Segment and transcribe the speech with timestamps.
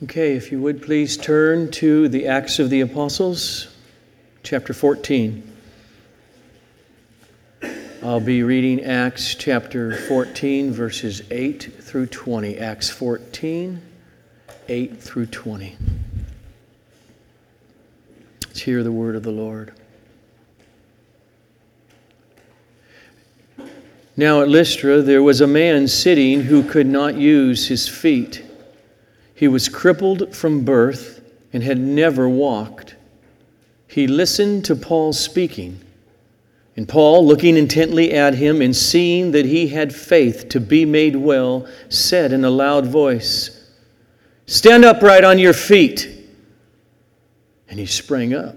[0.00, 3.74] Okay, if you would please turn to the Acts of the Apostles,
[4.44, 5.42] chapter 14.
[8.04, 12.58] I'll be reading Acts chapter 14, verses 8 through 20.
[12.58, 13.82] Acts 14,
[14.68, 15.76] 8 through 20.
[18.46, 19.72] Let's hear the word of the Lord.
[24.16, 28.44] Now at Lystra there was a man sitting who could not use his feet.
[29.38, 32.96] He was crippled from birth and had never walked.
[33.86, 35.78] He listened to Paul speaking.
[36.76, 41.14] And Paul, looking intently at him and seeing that he had faith to be made
[41.14, 43.64] well, said in a loud voice,
[44.46, 46.08] Stand upright on your feet.
[47.68, 48.56] And he sprang up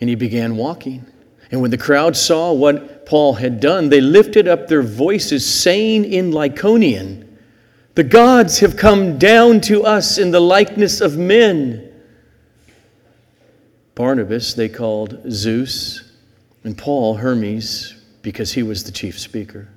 [0.00, 1.04] and he began walking.
[1.50, 6.04] And when the crowd saw what Paul had done, they lifted up their voices, saying
[6.04, 7.21] in Lycaonian,
[7.94, 11.92] the gods have come down to us in the likeness of men.
[13.94, 16.10] Barnabas they called Zeus,
[16.64, 19.68] and Paul Hermes, because he was the chief speaker.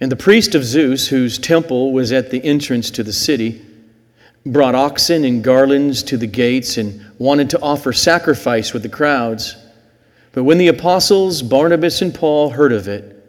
[0.00, 3.64] And the priest of Zeus, whose temple was at the entrance to the city,
[4.46, 9.56] brought oxen and garlands to the gates and wanted to offer sacrifice with the crowds.
[10.32, 13.19] But when the apostles, Barnabas and Paul, heard of it,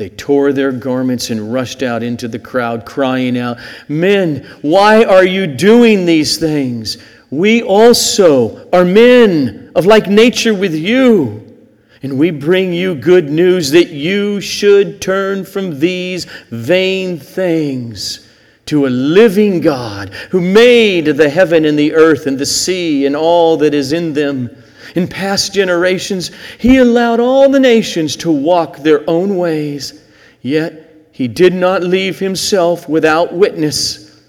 [0.00, 5.26] they tore their garments and rushed out into the crowd, crying out, Men, why are
[5.26, 6.96] you doing these things?
[7.28, 11.54] We also are men of like nature with you.
[12.02, 18.26] And we bring you good news that you should turn from these vain things
[18.64, 23.14] to a living God who made the heaven and the earth and the sea and
[23.14, 24.48] all that is in them
[24.94, 30.04] in past generations, he allowed all the nations to walk their own ways,
[30.42, 34.22] yet he did not leave himself without witness,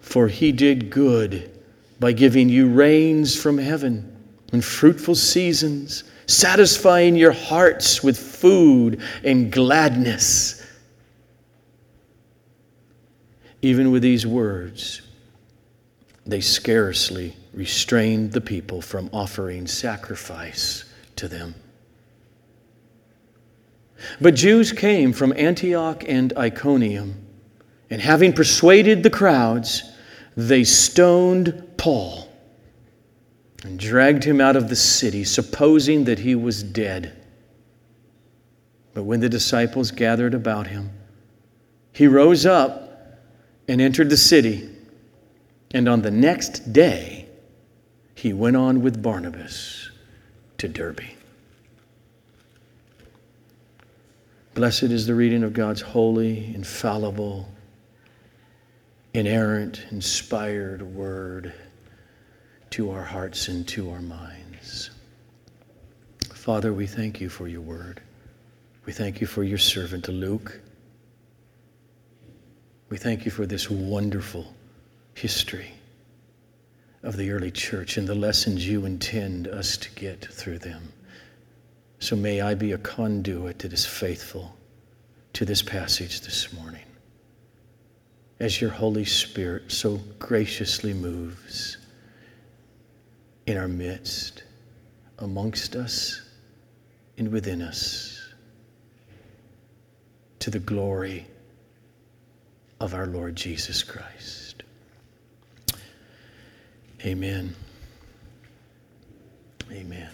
[0.00, 1.50] for he did good
[2.00, 4.08] by giving you rains from heaven
[4.52, 10.66] and fruitful seasons, satisfying your hearts with food and gladness.
[13.62, 15.02] Even with these words,
[16.26, 20.84] they scarcely restrained the people from offering sacrifice
[21.16, 21.54] to them.
[24.20, 27.26] But Jews came from Antioch and Iconium,
[27.90, 29.82] and having persuaded the crowds,
[30.36, 32.28] they stoned Paul
[33.62, 37.12] and dragged him out of the city, supposing that he was dead.
[38.94, 40.90] But when the disciples gathered about him,
[41.92, 43.20] he rose up
[43.68, 44.68] and entered the city,
[45.70, 47.21] and on the next day,
[48.22, 49.90] he went on with Barnabas
[50.56, 51.00] to Derbe.
[54.54, 57.48] Blessed is the reading of God's holy, infallible,
[59.12, 61.52] inerrant, inspired word
[62.70, 64.90] to our hearts and to our minds.
[66.32, 68.00] Father, we thank you for your word.
[68.86, 70.60] We thank you for your servant Luke.
[72.88, 74.54] We thank you for this wonderful
[75.14, 75.72] history
[77.02, 80.92] of the early church and the lessons you intend us to get through them.
[81.98, 84.56] So may I be a conduit that is faithful
[85.34, 86.84] to this passage this morning.
[88.40, 91.76] As your Holy Spirit so graciously moves
[93.46, 94.44] in our midst,
[95.18, 96.22] amongst us,
[97.18, 98.20] and within us,
[100.40, 101.26] to the glory
[102.80, 104.61] of our Lord Jesus Christ.
[107.04, 107.54] Amen.
[109.72, 110.08] Amen.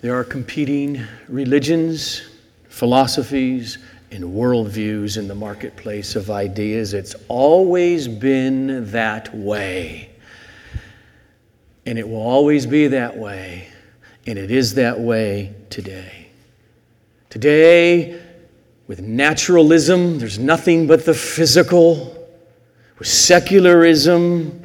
[0.00, 2.22] There are competing religions,
[2.68, 3.76] philosophies,
[4.10, 6.94] and worldviews in the marketplace of ideas.
[6.94, 10.10] It's always been that way.
[11.84, 13.68] And it will always be that way.
[14.26, 16.28] And it is that way today.
[17.28, 18.22] Today,
[18.86, 22.21] with naturalism, there's nothing but the physical
[23.02, 24.64] with secularism,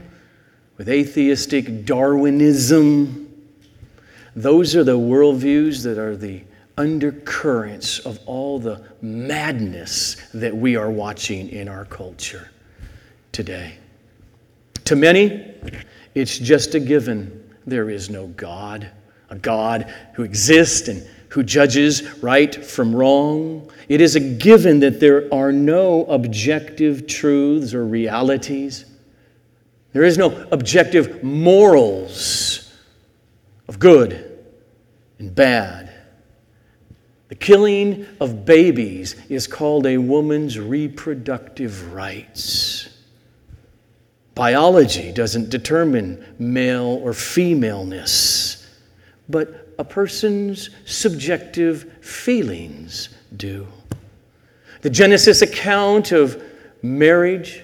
[0.77, 3.33] with atheistic Darwinism.
[4.35, 6.43] Those are the worldviews that are the
[6.77, 12.51] undercurrents of all the madness that we are watching in our culture
[13.31, 13.73] today.
[14.85, 15.55] To many,
[16.13, 17.43] it's just a given.
[17.65, 18.87] There is no God,
[19.31, 23.69] a God who exists and who judges right from wrong.
[23.89, 28.85] It is a given that there are no objective truths or realities.
[29.93, 32.73] There is no objective morals
[33.67, 34.39] of good
[35.19, 35.93] and bad.
[37.29, 42.89] The killing of babies is called a woman's reproductive rights.
[44.33, 48.67] Biology doesn't determine male or femaleness,
[49.27, 53.67] but a person's subjective feelings do.
[54.81, 56.41] The Genesis account of
[56.81, 57.63] marriage,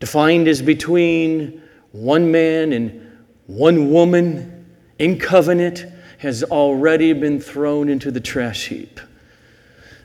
[0.00, 1.62] defined as between
[1.92, 3.10] one man and
[3.46, 4.66] one woman
[4.98, 5.86] in covenant,
[6.18, 9.00] has already been thrown into the trash heap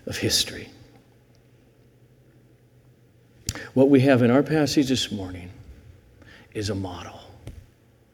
[0.07, 0.69] of history.
[3.74, 5.51] What we have in our passage this morning
[6.54, 7.19] is a model,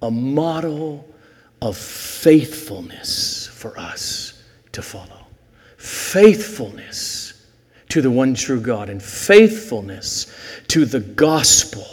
[0.02, 1.08] a model
[1.64, 4.44] of faithfulness for us
[4.74, 5.26] to follow.
[5.78, 7.46] Faithfulness
[7.88, 10.36] to the one true God and faithfulness
[10.68, 11.88] to the gospel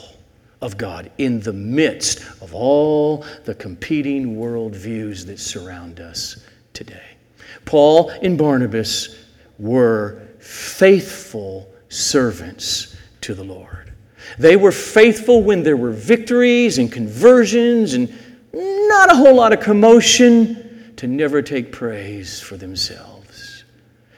[0.60, 7.16] of God in the midst of all the competing worldviews that surround us today.
[7.64, 9.14] Paul and Barnabas
[9.60, 13.92] were faithful servants to the Lord.
[14.36, 18.12] They were faithful when there were victories and conversions and
[18.52, 23.64] not a whole lot of commotion to never take praise for themselves.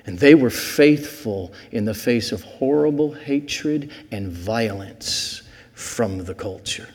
[0.06, 5.42] And they were faithful in the face of horrible hatred and violence
[5.74, 6.88] from the culture.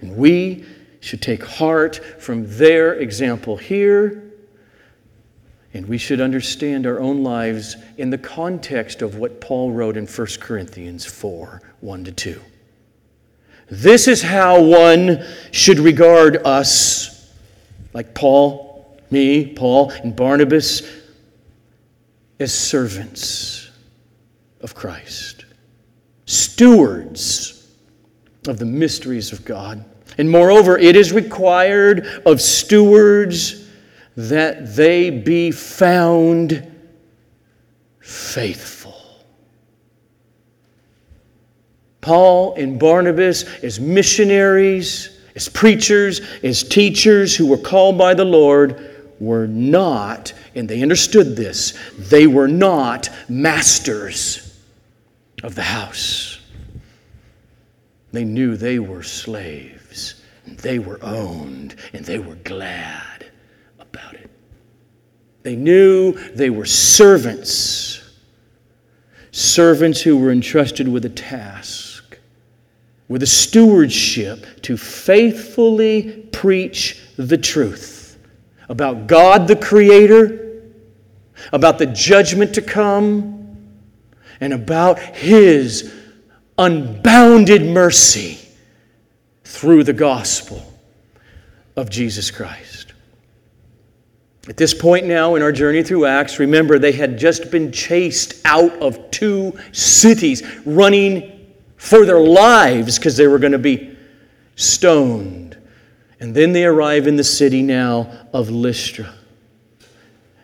[0.00, 0.64] And we
[1.00, 4.30] should take heart from their example here
[5.72, 10.06] and we should understand our own lives in the context of what Paul wrote in
[10.06, 12.40] 1 Corinthians 4 1 to 2.
[13.70, 17.32] This is how one should regard us,
[17.94, 20.82] like Paul, me, Paul, and Barnabas,
[22.40, 23.70] as servants
[24.60, 25.44] of Christ,
[26.26, 27.68] stewards
[28.48, 29.84] of the mysteries of God.
[30.18, 33.68] And moreover, it is required of stewards
[34.16, 36.66] that they be found
[38.00, 38.79] faithful.
[42.00, 48.86] Paul and Barnabas, as missionaries, as preachers, as teachers who were called by the Lord,
[49.20, 54.58] were not, and they understood this, they were not masters
[55.42, 56.40] of the house.
[58.12, 63.26] They knew they were slaves, and they were owned, and they were glad
[63.78, 64.30] about it.
[65.42, 68.02] They knew they were servants,
[69.30, 71.89] servants who were entrusted with a task,
[73.10, 78.16] with a stewardship to faithfully preach the truth
[78.68, 80.62] about God the Creator,
[81.52, 83.56] about the judgment to come,
[84.40, 85.92] and about His
[86.56, 88.38] unbounded mercy
[89.42, 90.62] through the gospel
[91.74, 92.92] of Jesus Christ.
[94.48, 98.40] At this point now in our journey through Acts, remember they had just been chased
[98.44, 101.39] out of two cities, running
[101.80, 103.96] for their lives because they were going to be
[104.54, 105.56] stoned.
[106.20, 109.14] And then they arrive in the city now of Lystra.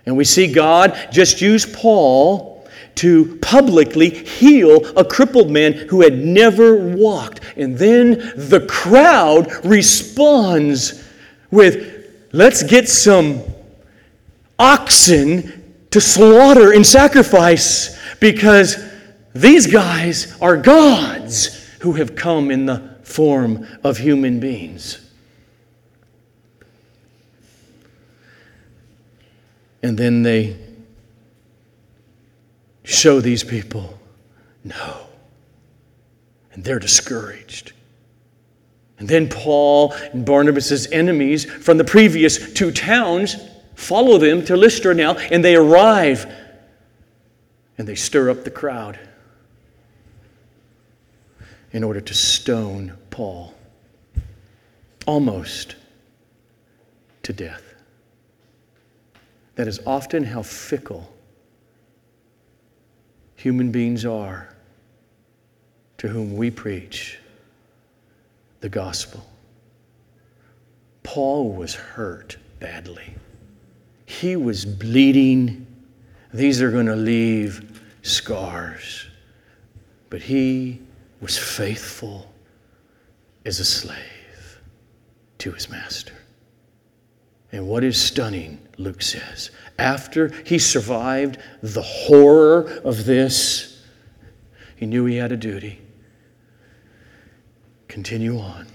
[0.06, 6.15] And we see God just use Paul to publicly heal a crippled man who had
[6.17, 7.41] never walked.
[7.59, 11.05] And then the crowd responds
[11.50, 13.43] with, let's get some
[14.59, 18.86] oxen to slaughter and sacrifice because
[19.41, 25.01] these guys are gods who have come in the form of human beings.
[29.82, 30.56] And then they
[32.82, 33.99] show these people
[34.65, 35.06] no.
[36.53, 37.72] And they're discouraged.
[38.99, 43.37] And then Paul and Barnabas' enemies from the previous two towns
[43.75, 46.27] follow them to Lystra now, and they arrive
[47.79, 48.99] and they stir up the crowd
[51.73, 53.55] in order to stone Paul
[55.06, 55.77] almost
[57.23, 57.63] to death.
[59.56, 61.13] That is often how fickle
[63.37, 64.55] human beings are
[65.99, 67.19] to whom we preach
[68.61, 69.25] the gospel.
[71.03, 73.15] Paul was hurt badly.
[74.06, 75.67] He was bleeding.
[76.35, 79.06] These are going to leave scars.
[80.11, 80.81] But he
[81.20, 82.32] was faithful
[83.44, 84.61] as a slave
[85.39, 86.15] to his master.
[87.53, 93.82] And what is stunning, Luke says, after he survived the horror of this,
[94.77, 95.81] he knew he had a duty.
[97.89, 98.67] Continue on.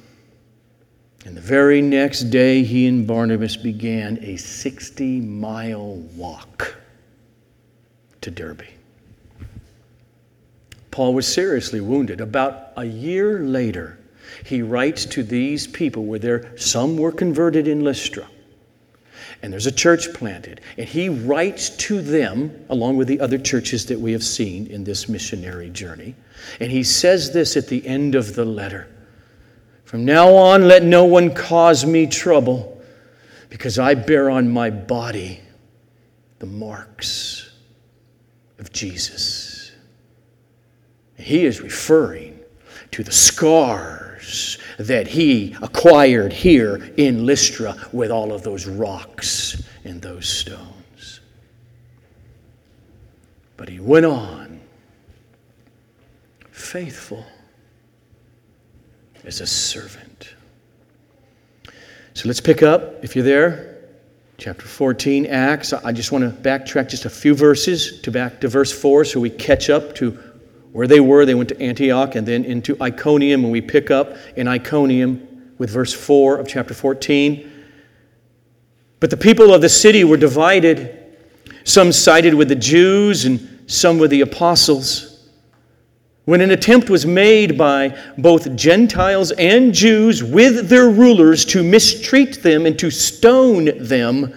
[1.26, 6.76] And the very next day, he and Barnabas began a 60 mile walk
[8.22, 8.64] to Derbe.
[10.92, 12.22] Paul was seriously wounded.
[12.22, 13.98] About a year later,
[14.46, 18.28] he writes to these people where there some were converted in Lystra.
[19.42, 20.62] And there's a church planted.
[20.78, 24.84] And he writes to them, along with the other churches that we have seen in
[24.84, 26.16] this missionary journey.
[26.60, 28.88] And he says this at the end of the letter
[29.86, 32.82] From now on, let no one cause me trouble,
[33.50, 35.40] because I bear on my body
[36.40, 37.52] the marks
[38.60, 39.51] of Jesus.
[41.22, 42.40] He is referring
[42.92, 50.02] to the scars that he acquired here in Lystra with all of those rocks and
[50.02, 51.22] those stones.
[53.58, 54.60] But he went on
[56.52, 57.26] faithful
[59.24, 60.36] as a servant.
[62.14, 63.72] So let's pick up, if you're there,
[64.38, 65.74] chapter 14, Acts.
[65.74, 69.20] I just want to backtrack just a few verses to back to verse 4 so
[69.20, 70.18] we catch up to
[70.72, 71.26] where they were.
[71.26, 75.70] They went to Antioch and then into Iconium, and we pick up in Iconium with
[75.70, 77.52] verse 4 of chapter 14.
[79.00, 80.98] But the people of the city were divided.
[81.64, 85.12] Some sided with the Jews and some with the apostles.
[86.26, 92.44] When an attempt was made by both Gentiles and Jews with their rulers to mistreat
[92.44, 94.34] them and to stone them,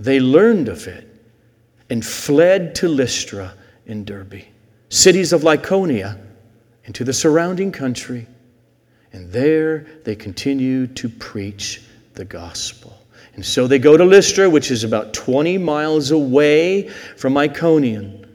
[0.00, 1.08] they learned of it
[1.90, 3.54] and fled to Lystra
[3.86, 4.44] and Derbe,
[4.92, 6.18] cities of Lycaonia,
[6.84, 8.26] and to the surrounding country.
[9.14, 11.82] And there they continued to preach
[12.12, 12.98] the gospel.
[13.34, 18.26] And so they go to Lystra, which is about 20 miles away from Iconium.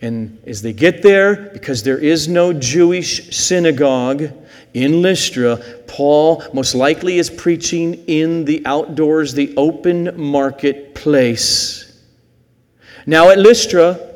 [0.00, 4.32] And as they get there, because there is no Jewish synagogue
[4.74, 12.02] in Lystra, Paul most likely is preaching in the outdoors, the open marketplace.
[13.06, 14.11] Now at Lystra,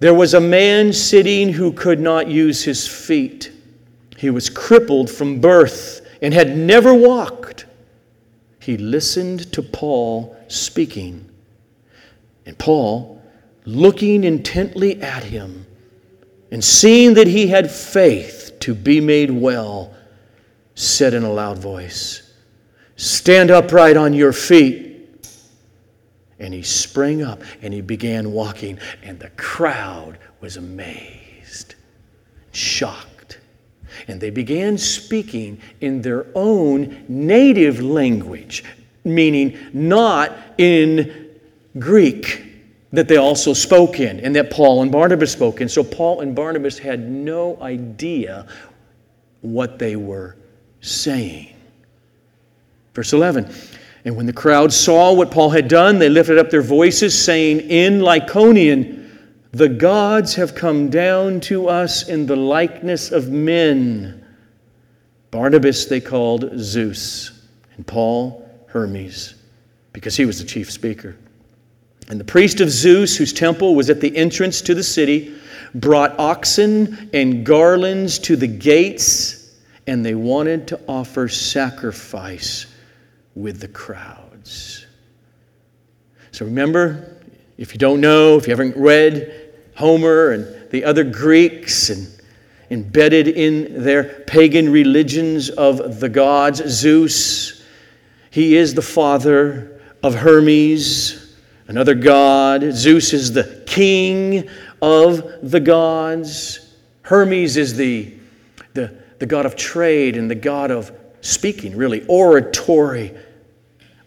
[0.00, 3.52] there was a man sitting who could not use his feet.
[4.16, 7.66] He was crippled from birth and had never walked.
[8.60, 11.30] He listened to Paul speaking.
[12.46, 13.22] And Paul,
[13.66, 15.66] looking intently at him
[16.50, 19.94] and seeing that he had faith to be made well,
[20.74, 22.32] said in a loud voice,
[22.96, 24.89] Stand upright on your feet.
[26.40, 31.74] And he sprang up and he began walking, and the crowd was amazed,
[32.52, 33.38] shocked.
[34.08, 38.64] And they began speaking in their own native language,
[39.04, 41.30] meaning not in
[41.78, 42.46] Greek
[42.92, 45.68] that they also spoke in and that Paul and Barnabas spoke in.
[45.68, 48.46] So Paul and Barnabas had no idea
[49.42, 50.36] what they were
[50.80, 51.54] saying.
[52.94, 53.52] Verse 11
[54.04, 57.60] And when the crowd saw what Paul had done, they lifted up their voices, saying
[57.60, 59.08] in Lycaonian,
[59.52, 64.24] The gods have come down to us in the likeness of men.
[65.30, 69.34] Barnabas they called Zeus, and Paul Hermes,
[69.92, 71.16] because he was the chief speaker.
[72.08, 75.34] And the priest of Zeus, whose temple was at the entrance to the city,
[75.74, 79.54] brought oxen and garlands to the gates,
[79.86, 82.66] and they wanted to offer sacrifice
[83.40, 84.86] with the crowds.
[86.32, 87.16] So remember,
[87.58, 92.08] if you don't know, if you haven't read Homer and the other Greeks and
[92.70, 97.64] embedded in their pagan religions of the gods, Zeus,
[98.30, 101.30] he is the father of Hermes
[101.70, 102.72] another god.
[102.72, 104.48] Zeus is the king
[104.82, 106.74] of the gods.
[107.02, 108.12] Hermes is the,
[108.74, 113.14] the, the god of trade and the god of speaking, really, oratory.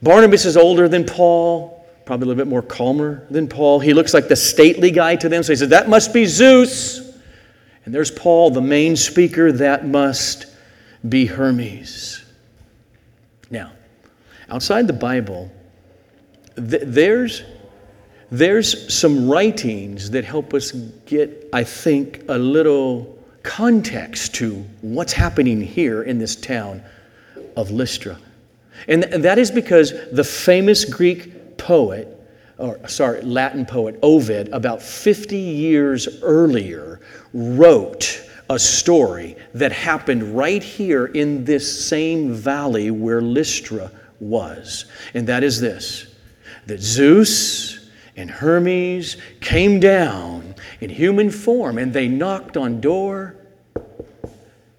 [0.03, 3.79] Barnabas is older than Paul, probably a little bit more calmer than Paul.
[3.79, 6.99] He looks like the stately guy to them, so he says, That must be Zeus.
[7.85, 10.47] And there's Paul, the main speaker, that must
[11.07, 12.21] be Hermes.
[13.49, 13.71] Now,
[14.49, 15.49] outside the Bible,
[16.55, 17.43] th- there's
[18.29, 20.71] there's some writings that help us
[21.05, 26.81] get, I think, a little context to what's happening here in this town
[27.55, 28.17] of Lystra.
[28.87, 32.07] And that is because the famous Greek poet,
[32.57, 36.99] or sorry, Latin poet Ovid, about 50 years earlier,
[37.33, 44.85] wrote a story that happened right here in this same valley where Lystra was.
[45.13, 46.07] And that is this
[46.65, 53.35] that Zeus, and Hermes came down in human form and they knocked on door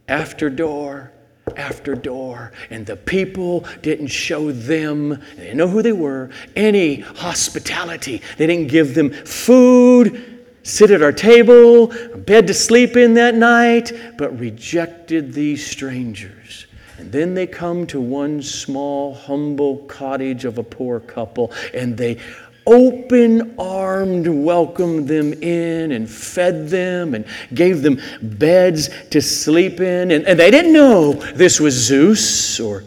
[0.08, 1.12] after door
[1.56, 7.00] after door, and the people didn't show them, they didn't know who they were, any
[7.00, 8.22] hospitality.
[8.36, 13.34] They didn't give them food, sit at our table, a bed to sleep in that
[13.34, 16.66] night, but rejected these strangers.
[16.98, 22.18] And then they come to one small, humble cottage of a poor couple, and they
[22.66, 30.10] open armed welcomed them in and fed them and gave them beds to sleep in.
[30.10, 32.84] And, and they didn't know this was Zeus or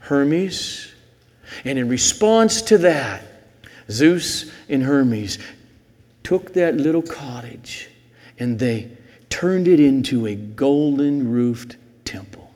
[0.00, 0.92] Hermes.
[1.64, 3.22] And in response to that,
[3.90, 5.38] Zeus and Hermes
[6.22, 7.88] took that little cottage
[8.38, 8.90] and they
[9.28, 12.50] turned it into a golden roofed temple.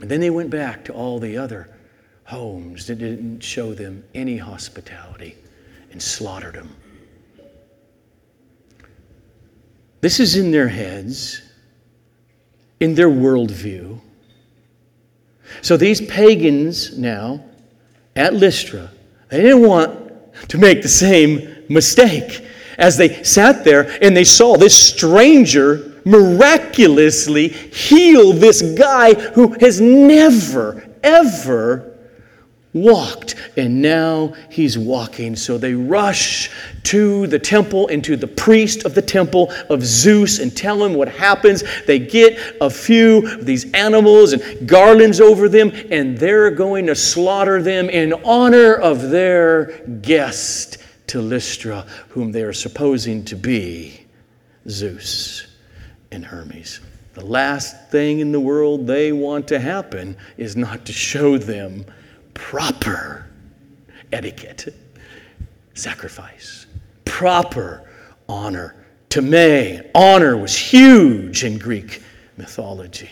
[0.00, 1.75] And then they went back to all the other
[2.26, 5.36] homes that didn't show them any hospitality
[5.92, 6.74] and slaughtered them.
[10.00, 11.40] This is in their heads,
[12.80, 14.00] in their worldview.
[15.62, 17.44] So these pagans now
[18.16, 18.90] at Lystra,
[19.30, 22.44] they didn't want to make the same mistake
[22.78, 29.80] as they sat there and they saw this stranger miraculously heal this guy who has
[29.80, 31.95] never, ever
[32.76, 35.34] walked, and now he's walking.
[35.34, 36.50] So they rush
[36.84, 40.94] to the temple and to the priest of the temple of Zeus and tell him
[40.94, 41.64] what happens.
[41.86, 46.94] They get a few of these animals and garlands over them, and they're going to
[46.94, 50.78] slaughter them in honor of their guest
[51.08, 54.06] to Lystra, whom they are supposing to be
[54.68, 55.46] Zeus
[56.10, 56.80] and Hermes.
[57.14, 61.86] The last thing in the world they want to happen is not to show them
[62.36, 63.26] proper
[64.12, 64.74] etiquette,
[65.74, 66.66] sacrifice,
[67.04, 67.88] proper
[68.28, 68.76] honor.
[69.08, 72.02] Tame, honor was huge in Greek
[72.36, 73.10] mythology.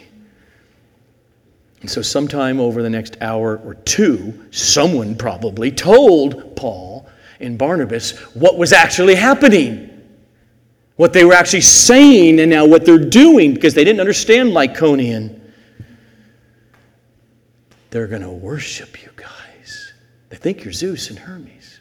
[1.80, 7.08] And so, sometime over the next hour or two, someone probably told Paul
[7.40, 9.90] and Barnabas what was actually happening,
[10.96, 15.40] what they were actually saying, and now what they're doing, because they didn't understand Lycaonian.
[17.94, 19.92] They're going to worship you guys.
[20.28, 21.78] They think you're Zeus and Hermes.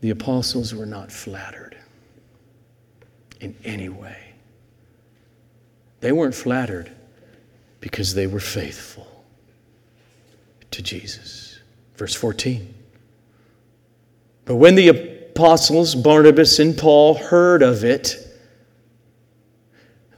[0.00, 1.76] The apostles were not flattered
[3.40, 4.34] in any way.
[5.98, 6.92] They weren't flattered
[7.80, 9.24] because they were faithful
[10.70, 11.58] to Jesus.
[11.96, 12.72] Verse 14.
[14.44, 18.23] But when the apostles, Barnabas and Paul, heard of it,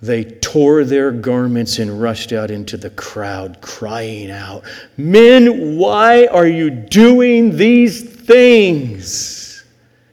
[0.06, 4.64] they tore their garments and rushed out into the crowd, crying out,
[4.96, 9.64] Men, why are you doing these things?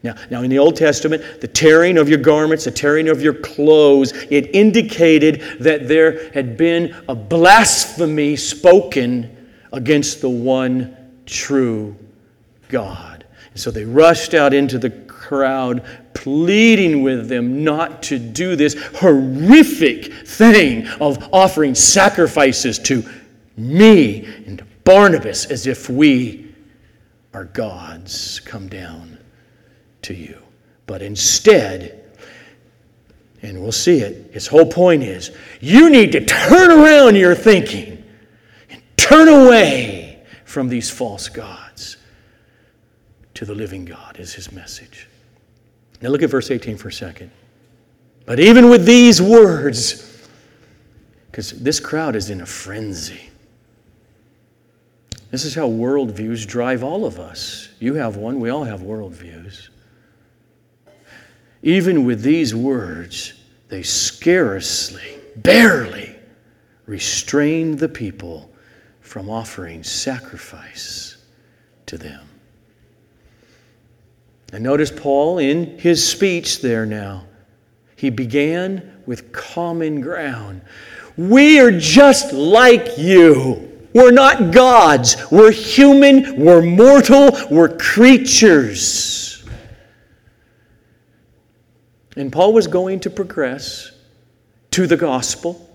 [0.03, 3.36] Now, now, in the Old Testament, the tearing of your garments, the tearing of your
[3.36, 11.95] clothes, it indicated that there had been a blasphemy spoken against the one true
[12.67, 13.25] God.
[13.51, 14.89] And so they rushed out into the
[15.33, 23.03] crowd, pleading with them not to do this horrific thing of offering sacrifices to
[23.57, 26.53] me and Barnabas as if we
[27.33, 29.17] are gods come down
[30.03, 30.37] to you.
[30.85, 31.99] But instead,
[33.41, 38.03] and we'll see it, his whole point is you need to turn around your thinking
[38.69, 41.97] and turn away from these false gods
[43.33, 45.07] to the living God, is his message.
[46.01, 47.32] Now look at verse 18 for a second.
[48.25, 50.27] But even with these words,
[51.34, 53.32] because this crowd is in a frenzy.
[55.32, 57.69] This is how worldviews drive all of us.
[57.79, 59.69] You have one, we all have worldviews.
[61.63, 63.34] Even with these words,
[63.69, 66.15] they scarcely, barely
[66.86, 68.53] restrained the people
[69.01, 71.17] from offering sacrifice
[71.88, 72.29] to them.
[74.53, 77.25] And notice Paul in his speech there now.
[77.95, 80.61] He began with common ground.
[81.17, 83.87] We are just like you.
[83.93, 85.17] We're not gods.
[85.31, 86.39] We're human.
[86.39, 87.31] We're mortal.
[87.49, 89.43] We're creatures.
[92.15, 93.91] And Paul was going to progress
[94.69, 95.67] to the gospel,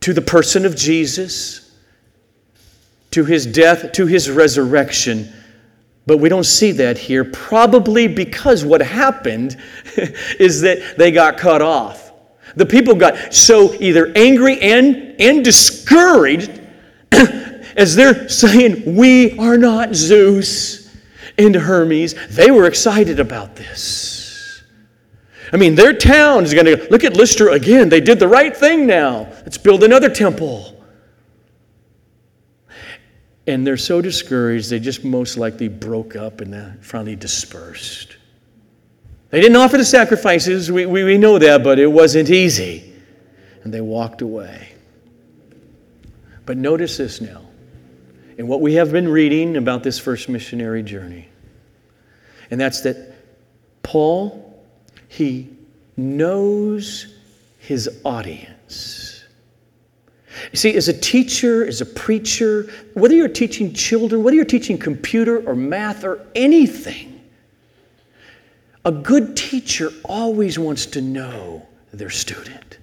[0.00, 1.74] to the person of Jesus,
[3.12, 5.32] to his death, to his resurrection.
[6.08, 9.58] But we don't see that here, probably because what happened
[10.38, 12.12] is that they got cut off.
[12.56, 16.62] The people got so either angry and, and discouraged
[17.12, 20.96] as they're saying, We are not Zeus
[21.36, 22.14] and Hermes.
[22.34, 24.62] They were excited about this.
[25.52, 27.90] I mean, their town is going to look at Lystra again.
[27.90, 29.28] They did the right thing now.
[29.42, 30.77] Let's build another temple.
[33.48, 38.18] And they're so discouraged, they just most likely broke up and finally dispersed.
[39.30, 42.92] They didn't offer the sacrifices, we, we, we know that, but it wasn't easy.
[43.64, 44.74] And they walked away.
[46.44, 47.40] But notice this now.
[48.36, 51.30] In what we have been reading about this first missionary journey,
[52.50, 53.14] and that's that
[53.82, 54.62] Paul,
[55.08, 55.48] he
[55.96, 57.14] knows
[57.60, 59.17] his audience.
[60.52, 64.78] You see, as a teacher, as a preacher, whether you're teaching children, whether you're teaching
[64.78, 67.20] computer or math or anything,
[68.84, 72.78] a good teacher always wants to know their student.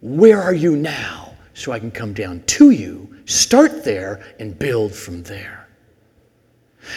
[0.00, 1.34] Where are you now?
[1.54, 5.67] So I can come down to you, start there, and build from there.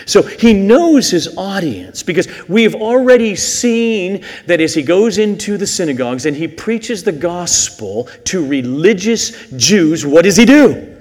[0.06, 5.68] So he knows his audience because we've already seen that as he goes into the
[5.68, 10.98] synagogues and he preaches the gospel to religious Jews, what does he do?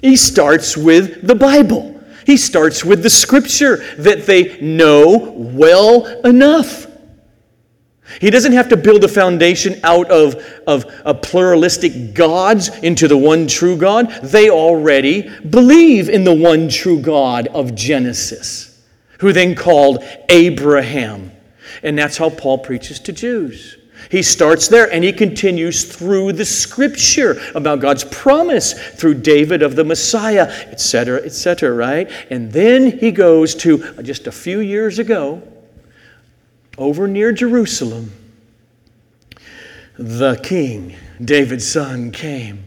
[0.00, 2.00] He starts with the Bible.
[2.26, 6.87] He starts with the scripture that they know well enough.
[8.20, 13.16] He doesn't have to build a foundation out of, of a pluralistic gods into the
[13.16, 14.10] one true God.
[14.22, 18.82] They already believe in the one true God of Genesis,
[19.20, 21.32] who then called Abraham.
[21.82, 23.76] And that's how Paul preaches to Jews.
[24.10, 29.76] He starts there and he continues through the scripture about God's promise through David of
[29.76, 32.10] the Messiah, etc., etc., right?
[32.30, 35.42] And then he goes to uh, just a few years ago
[36.78, 38.12] over near Jerusalem,
[39.98, 42.64] the king, David's son, came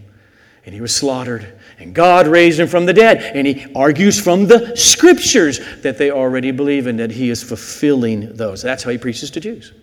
[0.66, 1.58] and he was slaughtered.
[1.80, 3.36] And God raised him from the dead.
[3.36, 8.36] And he argues from the scriptures that they already believe in, that he is fulfilling
[8.36, 8.62] those.
[8.62, 9.74] That's how he preaches to Jews.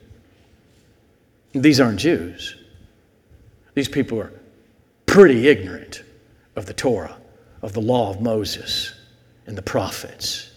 [1.53, 2.57] These aren't Jews.
[3.75, 4.33] These people are
[5.07, 6.05] pretty ignorant
[6.55, 7.17] of the Torah,
[7.63, 8.95] of the law of Moses
[9.47, 10.48] and the prophets.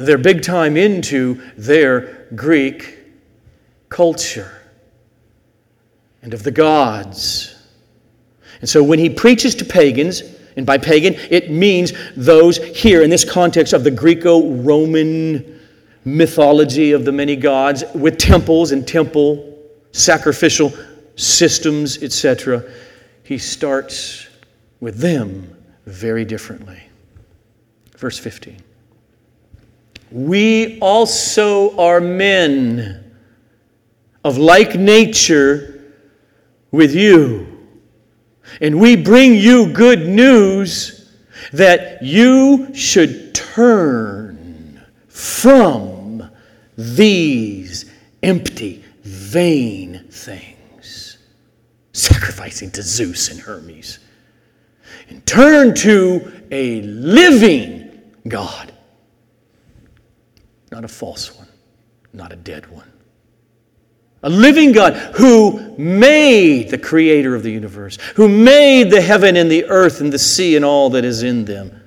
[0.00, 3.00] They're big time into their Greek
[3.90, 4.50] culture
[6.22, 7.54] and of the gods.
[8.62, 10.22] And so when he preaches to pagans,
[10.56, 15.60] and by pagan, it means those here in this context of the Greco Roman
[16.06, 19.58] mythology of the many gods with temples and temple
[19.92, 20.72] sacrificial
[21.16, 22.64] systems, etc.
[23.22, 24.28] He starts
[24.80, 26.80] with them very differently.
[27.98, 28.62] Verse 15.
[30.10, 33.12] We also are men
[34.24, 35.92] of like nature
[36.70, 37.46] with you.
[38.60, 41.14] And we bring you good news
[41.52, 46.30] that you should turn from
[46.76, 47.90] these
[48.22, 51.18] empty, vain things,
[51.92, 54.00] sacrificing to Zeus and Hermes,
[55.08, 58.72] and turn to a living God
[60.70, 61.48] not a false one,
[62.12, 62.90] not a dead one.
[64.22, 69.50] A living God who made the creator of the universe, who made the heaven and
[69.50, 71.80] the earth and the sea and all that is in them.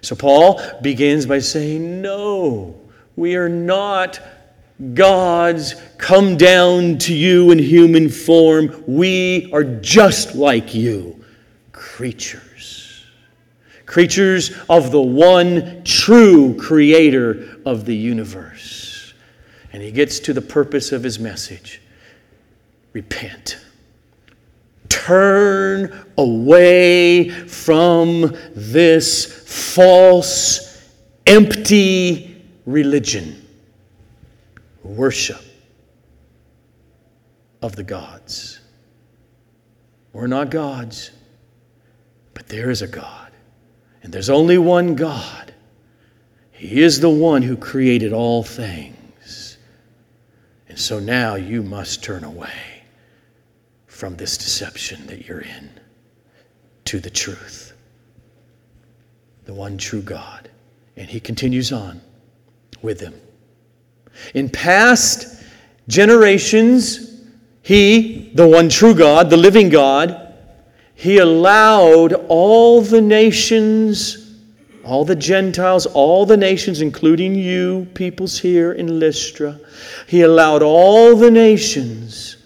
[0.00, 2.80] So Paul begins by saying, No,
[3.16, 4.20] we are not
[4.94, 8.82] gods come down to you in human form.
[8.86, 11.22] We are just like you,
[11.72, 12.60] creatures
[13.90, 19.14] creatures of the one true creator of the universe.
[19.72, 21.80] And he gets to the purpose of his message
[22.92, 23.58] repent.
[24.88, 30.90] Turn away from this false,
[31.26, 33.46] empty religion,
[34.82, 35.40] worship
[37.62, 38.60] of the gods.
[40.12, 41.12] We're not gods,
[42.34, 43.30] but there is a God
[44.02, 45.39] and there's only one God.
[46.60, 49.56] He is the one who created all things.
[50.68, 52.82] And so now you must turn away
[53.86, 55.70] from this deception that you're in
[56.84, 57.72] to the truth,
[59.46, 60.50] the one true God.
[60.98, 62.02] And he continues on
[62.82, 63.14] with them.
[64.34, 65.42] In past
[65.88, 67.22] generations,
[67.62, 70.34] he, the one true God, the living God,
[70.94, 74.29] he allowed all the nations,
[74.84, 79.60] all the Gentiles, all the nations, including you, peoples here in Lystra,
[80.06, 82.36] he allowed all the nations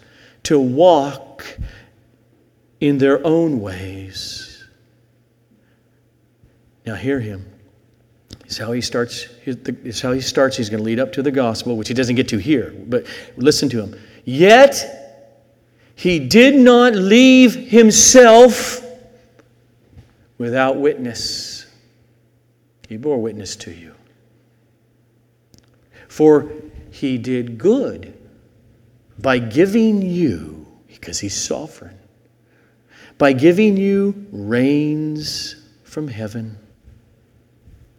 [0.43, 1.45] to walk
[2.79, 4.65] in their own ways.
[6.85, 7.45] Now, hear him.
[8.45, 9.27] It's how he starts.
[9.45, 10.55] It's how he starts.
[10.57, 12.75] He's going to lead up to the gospel, which he doesn't get to here.
[12.87, 13.99] But listen to him.
[14.23, 15.05] Yet
[15.95, 18.83] he did not leave himself
[20.37, 21.54] without witness.
[22.87, 23.93] He bore witness to you.
[26.07, 26.51] For
[26.91, 28.17] he did good
[29.19, 31.97] by giving you, because he's sovereign,
[33.17, 36.57] by giving you rains from heaven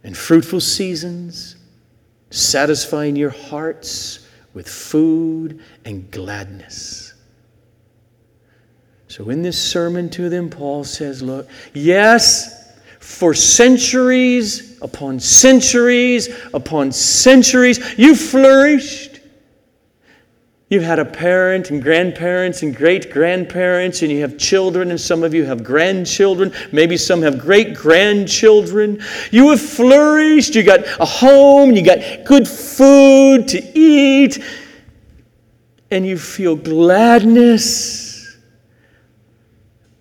[0.03, 1.55] and fruitful seasons,
[2.29, 7.13] satisfying your hearts with food and gladness.
[9.07, 16.91] So, in this sermon to them, Paul says, Look, yes, for centuries upon centuries upon
[16.91, 19.19] centuries, you flourished.
[20.69, 25.23] You've had a parent and grandparents and great grandparents, and you have children, and some
[25.23, 26.51] of you have grandchildren.
[26.73, 29.01] Maybe some have great grandchildren.
[29.31, 30.55] You have flourished.
[30.55, 34.43] You got a home, you got good food to eat,
[35.89, 38.06] and you feel gladness.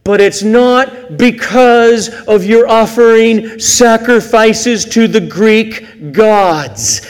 [0.07, 7.05] But it's not because of your offering sacrifices to the Greek gods.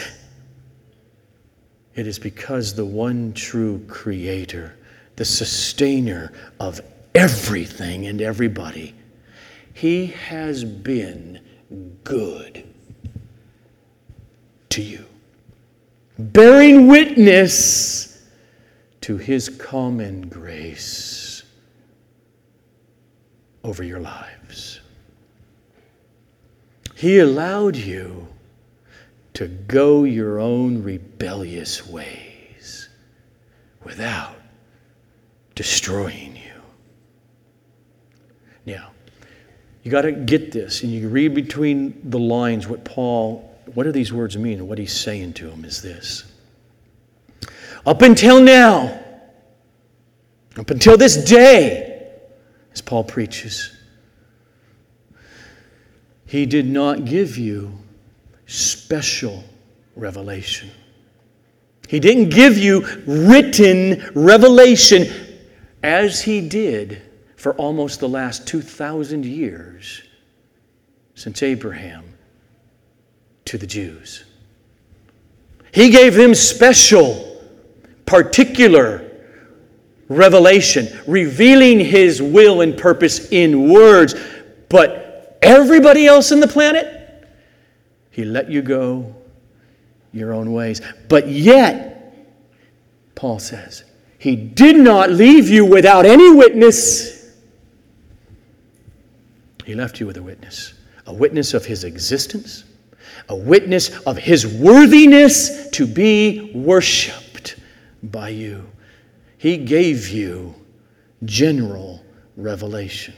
[1.93, 4.75] It is because the one true Creator,
[5.15, 6.81] the sustainer of
[7.13, 8.95] everything and everybody,
[9.75, 11.39] He has been
[12.03, 12.67] good
[14.69, 15.05] to you,
[16.17, 18.23] bearing witness
[19.01, 21.26] to His common grace
[23.63, 24.81] over your lives.
[26.95, 28.27] He allowed you
[29.33, 32.89] to go your own rebellious ways
[33.83, 34.35] without
[35.53, 36.61] destroying you.
[38.65, 38.89] Now,
[39.83, 43.91] you got to get this, and you read between the lines what Paul, what do
[43.91, 44.57] these words mean?
[44.57, 46.23] And what he's saying to them is this.
[47.85, 48.99] Up until now,
[50.57, 51.86] up until this day,
[52.77, 53.75] as Paul preaches,
[56.27, 57.75] he did not give you
[58.45, 59.43] special
[59.95, 60.69] revelation.
[61.87, 65.07] He didn't give you written revelation
[65.81, 67.01] as he did
[67.35, 70.03] for almost the last 2,000 years
[71.15, 72.05] since Abraham
[73.45, 74.23] to the Jews.
[75.71, 77.41] He gave them special,
[78.05, 79.06] particular
[80.09, 84.15] revelation, revealing his will and purpose in words.
[84.69, 87.27] But everybody else in the planet,
[88.11, 89.15] he let you go
[90.11, 90.81] your own ways.
[91.07, 92.15] But yet,
[93.15, 93.83] Paul says,
[94.17, 97.35] He did not leave you without any witness.
[99.65, 100.73] He left you with a witness
[101.07, 102.65] a witness of His existence,
[103.29, 107.55] a witness of His worthiness to be worshiped
[108.03, 108.69] by you.
[109.37, 110.55] He gave you
[111.23, 112.03] general
[112.35, 113.13] revelation.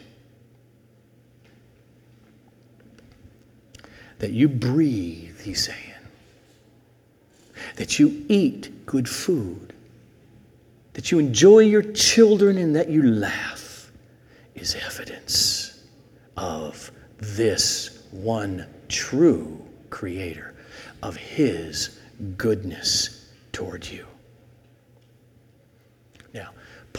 [4.19, 5.93] that you breathe, he's saying,
[7.77, 9.73] that you eat good food,
[10.93, 13.91] that you enjoy your children, and that you laugh
[14.55, 15.83] is evidence
[16.35, 20.53] of this one true Creator,
[21.01, 21.99] of His
[22.37, 24.05] goodness toward you.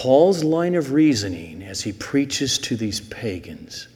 [0.00, 3.88] Paul's line of reasoning as he preaches to these pagans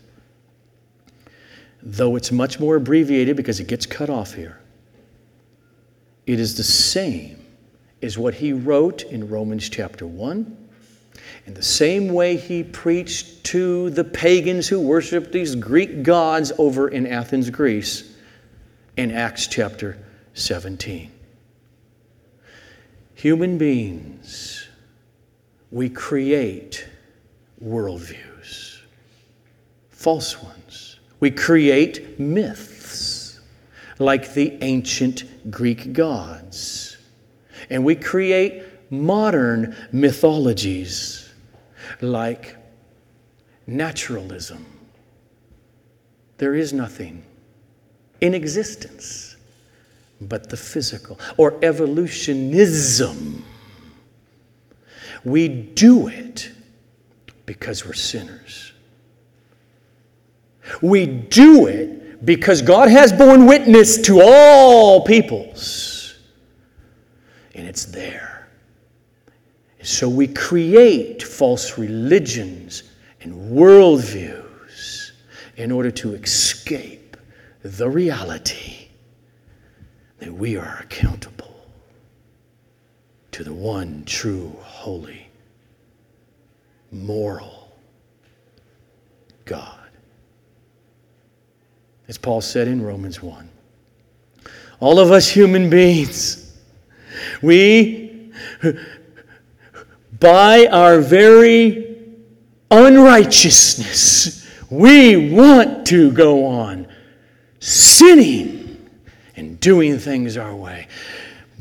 [1.85, 4.59] though it's much more abbreviated because it gets cut off here,
[6.27, 7.45] it is the same
[8.03, 10.57] as what he wrote in Romans chapter 1.
[11.47, 16.88] In the same way he preached to the pagans who worshiped these Greek gods over
[16.88, 18.17] in Athens, Greece,
[18.97, 19.99] in Acts chapter
[20.33, 21.11] 17.
[23.14, 24.54] Human beings,
[25.74, 26.87] we create
[27.60, 28.78] worldviews,
[29.90, 30.54] false ones
[31.24, 33.40] we create myths
[33.98, 36.98] like the ancient Greek gods.
[37.70, 41.32] And we create modern mythologies
[42.02, 42.58] like
[43.66, 44.66] naturalism.
[46.37, 47.24] There is nothing
[48.20, 49.37] in existence
[50.20, 53.42] but the physical, or evolutionism.
[55.24, 56.50] We do it
[57.46, 58.72] because we're sinners.
[60.82, 66.16] We do it because God has borne witness to all peoples.
[67.54, 68.48] And it's there.
[69.82, 72.84] So we create false religions
[73.20, 75.10] and worldviews
[75.56, 77.16] in order to escape
[77.62, 78.88] the reality
[80.18, 81.34] that we are accountable
[83.35, 85.27] to the one true, holy,
[86.92, 87.77] moral
[89.44, 89.88] God.
[92.07, 93.51] as Paul said in Romans 1.
[94.79, 96.57] All of us human beings,
[97.42, 98.31] we,
[100.20, 101.97] by our very
[102.70, 106.87] unrighteousness, we want to go on
[107.59, 108.88] sinning
[109.35, 110.87] and doing things our way.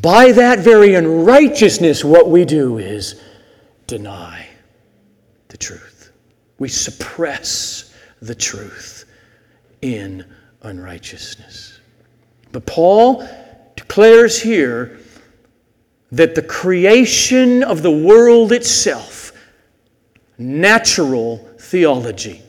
[0.03, 3.21] By that very unrighteousness, what we do is
[3.87, 4.45] deny
[5.47, 6.11] the truth.
[6.59, 9.05] We suppress the truth
[9.81, 10.25] in
[10.61, 11.79] unrighteousness.
[12.51, 13.25] But Paul
[13.77, 14.99] declares here
[16.11, 19.31] that the creation of the world itself,
[20.37, 22.41] natural theology,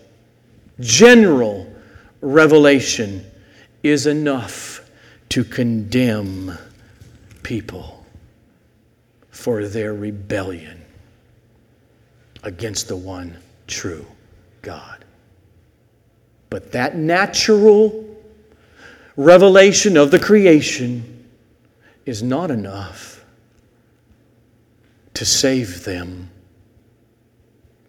[0.81, 1.73] general
[2.21, 3.25] revelation,
[3.85, 4.91] is enough
[5.29, 6.59] to condemn
[7.45, 8.05] people
[9.31, 10.85] for their rebellion
[12.43, 13.37] against the one
[13.69, 14.07] true
[14.63, 15.05] God.
[16.51, 18.05] But that natural
[19.17, 21.27] revelation of the creation
[22.05, 23.25] is not enough
[25.15, 26.31] to save them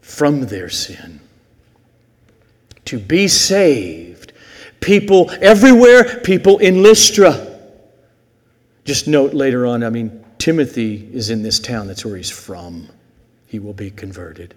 [0.02, 1.20] from their sin.
[2.86, 4.32] To be saved,
[4.80, 7.55] people everywhere, people in Lystra,
[8.86, 11.88] just note later on, I mean, Timothy is in this town.
[11.88, 12.88] That's where he's from.
[13.48, 14.54] He will be converted.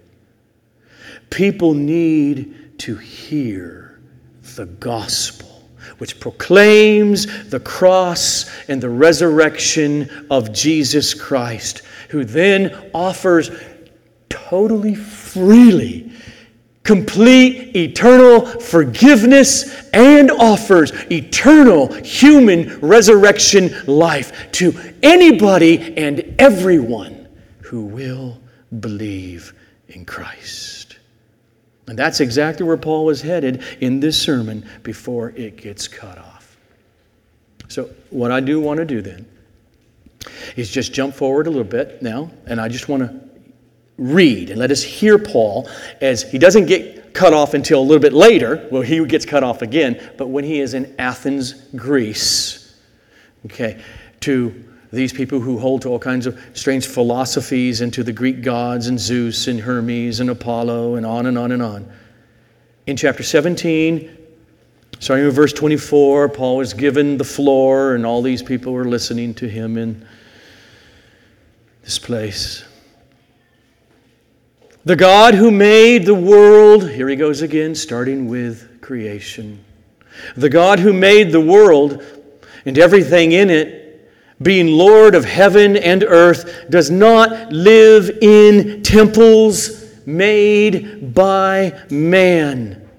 [1.29, 3.99] People need to hear
[4.55, 13.51] the gospel, which proclaims the cross and the resurrection of Jesus Christ, who then offers
[14.29, 16.08] totally freely
[16.83, 27.27] complete eternal forgiveness and offers eternal human resurrection life to anybody and everyone
[27.61, 28.39] who will
[28.79, 29.53] believe
[29.89, 30.97] in Christ.
[31.87, 36.57] And that's exactly where Paul was headed in this sermon before it gets cut off.
[37.67, 39.27] So, what I do want to do then
[40.55, 43.28] is just jump forward a little bit now, and I just want to
[43.99, 45.69] read and let us hear Paul
[46.01, 48.67] as he doesn't get cut off until a little bit later.
[48.71, 52.75] Well, he gets cut off again, but when he is in Athens, Greece,
[53.45, 53.81] okay,
[54.21, 58.41] to these people who hold to all kinds of strange philosophies and to the Greek
[58.41, 61.91] gods and Zeus and Hermes and Apollo and on and on and on.
[62.87, 64.17] In chapter 17,
[64.99, 69.35] starting with verse 24, Paul was given the floor, and all these people were listening
[69.35, 70.07] to him in
[71.83, 72.63] this place.
[74.89, 79.63] The God who made the world, here he goes again, starting with creation.
[80.35, 82.03] The God who made the world
[82.65, 89.95] and everything in it, being Lord of heaven and earth, does not live in temples
[90.07, 92.89] made by man.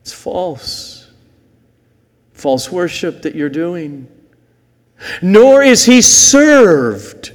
[0.00, 1.12] It's false.
[2.32, 4.08] False worship that you're doing.
[5.20, 7.32] Nor is he served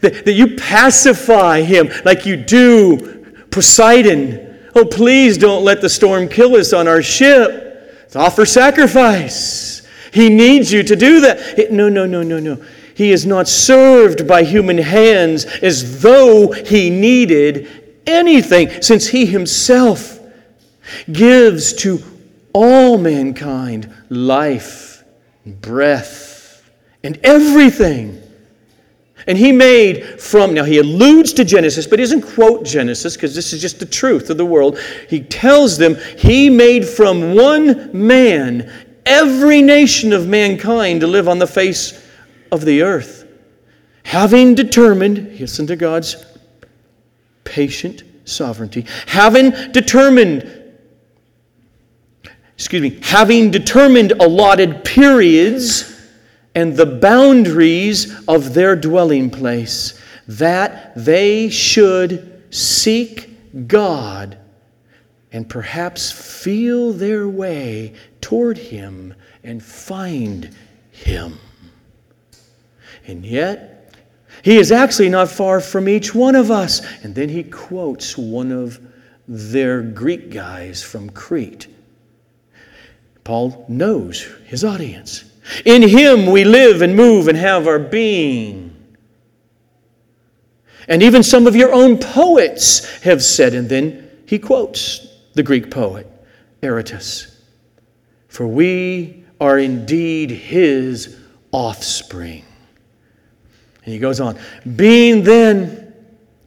[0.00, 4.58] that, that you pacify him like you do Poseidon.
[4.74, 8.02] Oh, please don't let the storm kill us on our ship.
[8.04, 9.86] It's offer sacrifice.
[10.12, 11.58] He needs you to do that.
[11.58, 12.62] It, no, no, no, no, no.
[12.94, 20.18] He is not served by human hands as though he needed anything, since he himself
[21.12, 22.02] gives to
[22.52, 25.04] all mankind life,
[25.44, 26.68] breath,
[27.04, 28.20] and everything.
[29.28, 33.34] And he made from, now he alludes to Genesis, but he doesn't quote Genesis because
[33.34, 34.78] this is just the truth of the world.
[35.08, 38.72] He tells them he made from one man
[39.04, 42.02] every nation of mankind to live on the face
[42.50, 43.28] of the earth.
[44.04, 46.24] Having determined, listen to God's
[47.44, 50.54] patient sovereignty, having determined
[52.54, 55.97] excuse me, having determined allotted periods
[56.58, 64.36] and the boundaries of their dwelling place, that they should seek God
[65.30, 70.50] and perhaps feel their way toward Him and find
[70.90, 71.38] Him.
[73.06, 73.94] And yet,
[74.42, 76.84] He is actually not far from each one of us.
[77.04, 78.80] And then he quotes one of
[79.28, 81.68] their Greek guys from Crete.
[83.22, 85.24] Paul knows his audience.
[85.64, 88.74] In Him we live and move and have our being.
[90.88, 95.70] And even some of your own poets have said, and then he quotes the Greek
[95.70, 96.06] poet,
[96.62, 97.34] Aratus
[98.28, 101.18] For we are indeed His
[101.52, 102.44] offspring.
[103.84, 104.38] And he goes on,
[104.76, 105.87] being then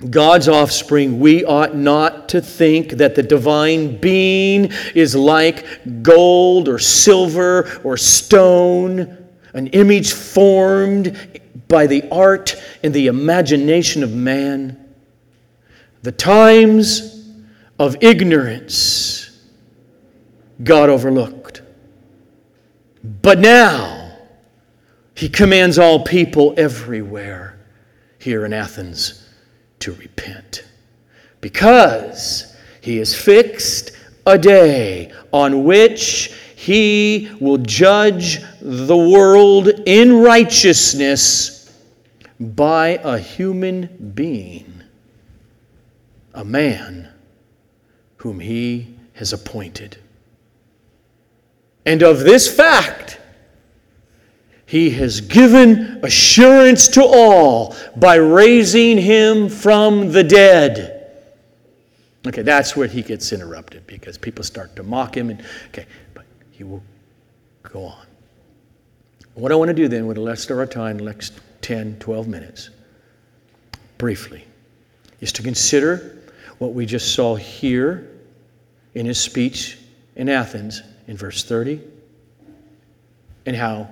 [0.09, 5.65] God's offspring, we ought not to think that the divine being is like
[6.01, 9.17] gold or silver or stone,
[9.53, 14.77] an image formed by the art and the imagination of man.
[16.01, 17.29] The times
[17.77, 19.39] of ignorance
[20.63, 21.61] God overlooked.
[23.03, 24.17] But now,
[25.15, 27.59] He commands all people everywhere
[28.19, 29.20] here in Athens
[29.81, 30.63] to repent.
[31.41, 33.91] Because he has fixed
[34.25, 41.73] a day on which he will judge the world in righteousness
[42.39, 44.83] by a human being,
[46.33, 47.09] a man
[48.17, 49.97] whom he has appointed.
[51.85, 53.19] And of this fact,
[54.71, 61.11] he has given assurance to all by raising him from the dead.
[62.25, 65.29] Okay, that's where he gets interrupted because people start to mock him.
[65.29, 66.81] And, okay, but he will
[67.63, 68.05] go on.
[69.33, 71.99] What I want to do then with the rest of our time, the next 10,
[71.99, 72.69] 12 minutes,
[73.97, 74.47] briefly,
[75.19, 76.17] is to consider
[76.59, 78.09] what we just saw here
[78.93, 79.79] in his speech
[80.15, 81.81] in Athens in verse 30
[83.45, 83.89] and how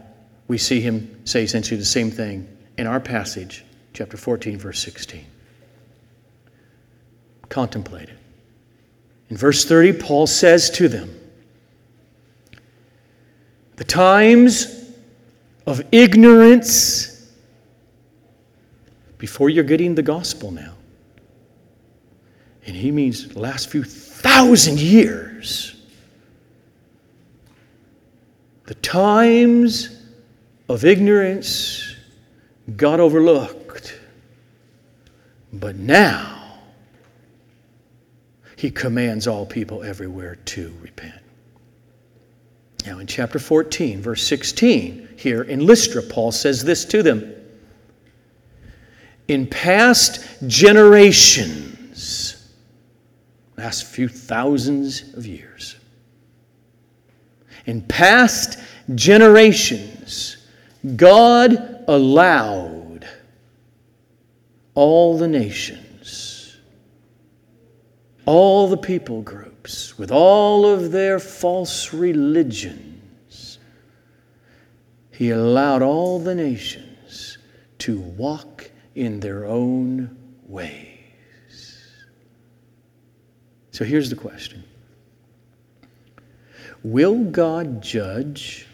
[0.49, 2.45] we see him say essentially the same thing
[2.77, 5.23] in our passage, chapter 14, verse 16.
[7.49, 8.17] Contemplate it.
[9.29, 11.15] In verse 30, Paul says to them,
[13.75, 14.91] The times
[15.67, 17.31] of ignorance
[19.19, 20.73] before you're getting the gospel now.
[22.65, 25.75] And he means the last few thousand years.
[28.65, 29.98] The times
[30.69, 31.95] of ignorance
[32.77, 33.99] got overlooked.
[35.51, 36.59] But now,
[38.55, 41.21] he commands all people everywhere to repent.
[42.85, 47.33] Now, in chapter 14, verse 16, here in Lystra, Paul says this to them
[49.27, 52.53] In past generations,
[53.57, 55.77] last few thousands of years,
[57.65, 58.59] in past
[58.93, 60.38] generations,
[60.95, 63.07] God allowed
[64.75, 66.57] all the nations,
[68.25, 73.59] all the people groups, with all of their false religions,
[75.11, 77.37] He allowed all the nations
[77.79, 80.17] to walk in their own
[80.47, 80.89] ways.
[83.71, 84.63] So here's the question
[86.83, 88.68] Will God judge?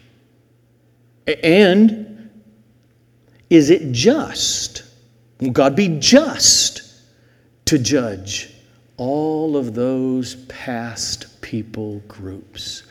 [1.26, 2.30] And
[3.50, 4.82] is it just?
[5.40, 6.82] Will God be just
[7.66, 8.52] to judge
[8.96, 12.84] all of those past people groups?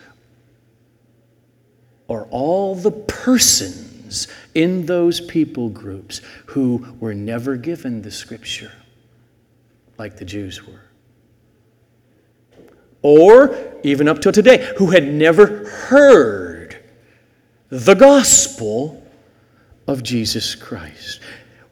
[2.08, 8.72] Or all the persons in those people groups who were never given the scripture,
[9.98, 10.82] like the Jews were?
[13.02, 16.45] Or even up till today, who had never heard
[17.70, 19.03] the gospel
[19.88, 21.20] of Jesus Christ.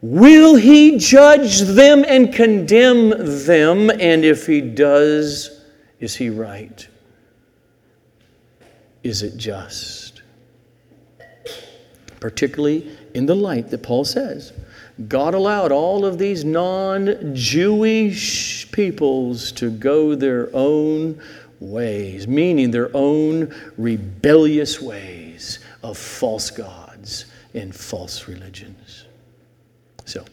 [0.02, 3.10] Will he judge them and condemn
[3.46, 3.90] them?
[3.90, 5.64] And if he does,
[6.00, 6.86] is he right?
[9.02, 10.22] Is it just?
[12.20, 14.52] Particularly in the light that Paul says
[15.08, 21.20] God allowed all of these non Jewish peoples to go their own
[21.60, 29.04] ways, meaning their own rebellious ways of false gods and false religions.
[30.06, 30.24] So,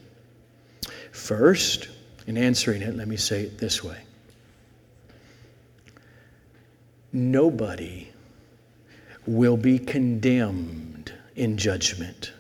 [1.12, 1.90] first,
[2.26, 3.98] in answering it, let me say it this way
[7.14, 8.10] Nobody
[9.28, 12.32] will be condemned in judgment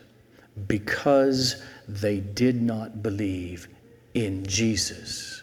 [0.67, 3.67] because they did not believe
[4.13, 5.41] in Jesus.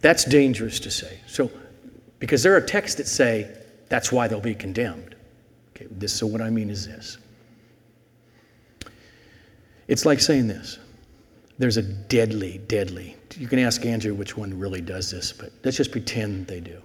[0.00, 1.18] That's dangerous to say.
[1.26, 1.50] So,
[2.20, 3.52] because there are texts that say
[3.88, 5.16] that's why they'll be condemned.
[5.82, 7.18] Okay, this, so what I mean is this.
[9.88, 10.78] It's like saying this.
[11.58, 13.16] There's a deadly, deadly.
[13.36, 16.80] You can ask Andrew which one really does this, but let's just pretend they do.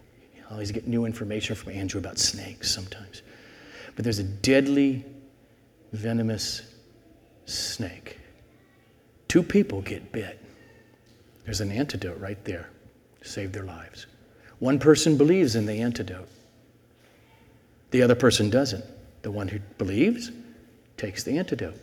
[0.49, 3.21] I always get new information from Andrew about snakes sometimes.
[3.95, 5.05] But there's a deadly,
[5.93, 6.61] venomous
[7.45, 8.19] snake.
[9.27, 10.41] Two people get bit.
[11.45, 12.69] There's an antidote right there
[13.21, 14.07] to save their lives.
[14.59, 16.29] One person believes in the antidote.
[17.91, 18.83] The other person doesn't.
[19.21, 20.31] The one who believes
[20.97, 21.79] takes the antidote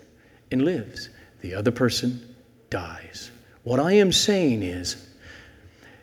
[0.50, 1.09] and lives.
[1.40, 2.34] The other person
[2.70, 3.30] dies.
[3.62, 5.09] What I am saying is,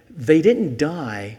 [0.09, 1.37] they didn't die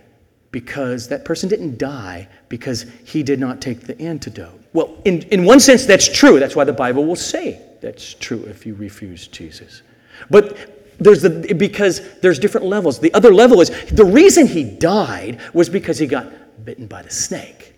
[0.51, 4.61] because that person didn't die because he did not take the antidote.
[4.73, 6.39] Well, in, in one sense, that's true.
[6.39, 9.83] That's why the Bible will say that's true if you refuse Jesus.
[10.31, 13.01] But there's the, because there's different levels.
[13.01, 17.11] The other level is the reason he died was because he got bitten by the
[17.11, 17.72] snake.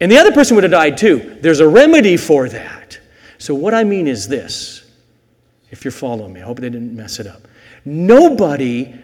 [0.00, 1.38] And the other person would have died too.
[1.40, 2.98] There's a remedy for that.
[3.38, 4.90] So, what I mean is this
[5.70, 7.46] if you're following me, I hope they didn't mess it up.
[7.84, 8.94] Nobody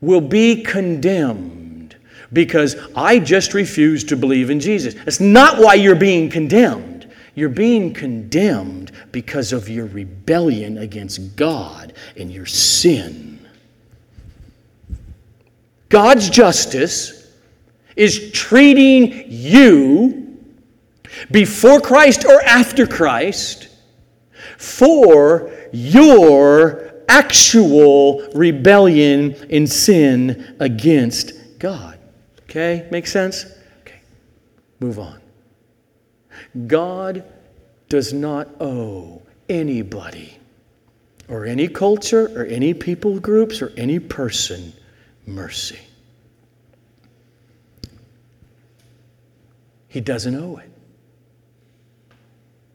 [0.00, 1.96] will be condemned
[2.32, 4.94] because I just refuse to believe in Jesus.
[4.94, 7.10] That's not why you're being condemned.
[7.34, 13.44] You're being condemned because of your rebellion against God and your sin.
[15.88, 17.32] God's justice
[17.96, 20.23] is treating you
[21.30, 23.68] before Christ or after Christ
[24.58, 31.98] for your actual rebellion in sin against God.
[32.44, 32.88] Okay?
[32.90, 33.46] Make sense?
[33.80, 34.00] Okay.
[34.80, 35.20] Move on.
[36.66, 37.24] God
[37.88, 40.38] does not owe anybody
[41.28, 44.72] or any culture or any people groups or any person
[45.26, 45.78] mercy.
[49.88, 50.73] He doesn't owe it.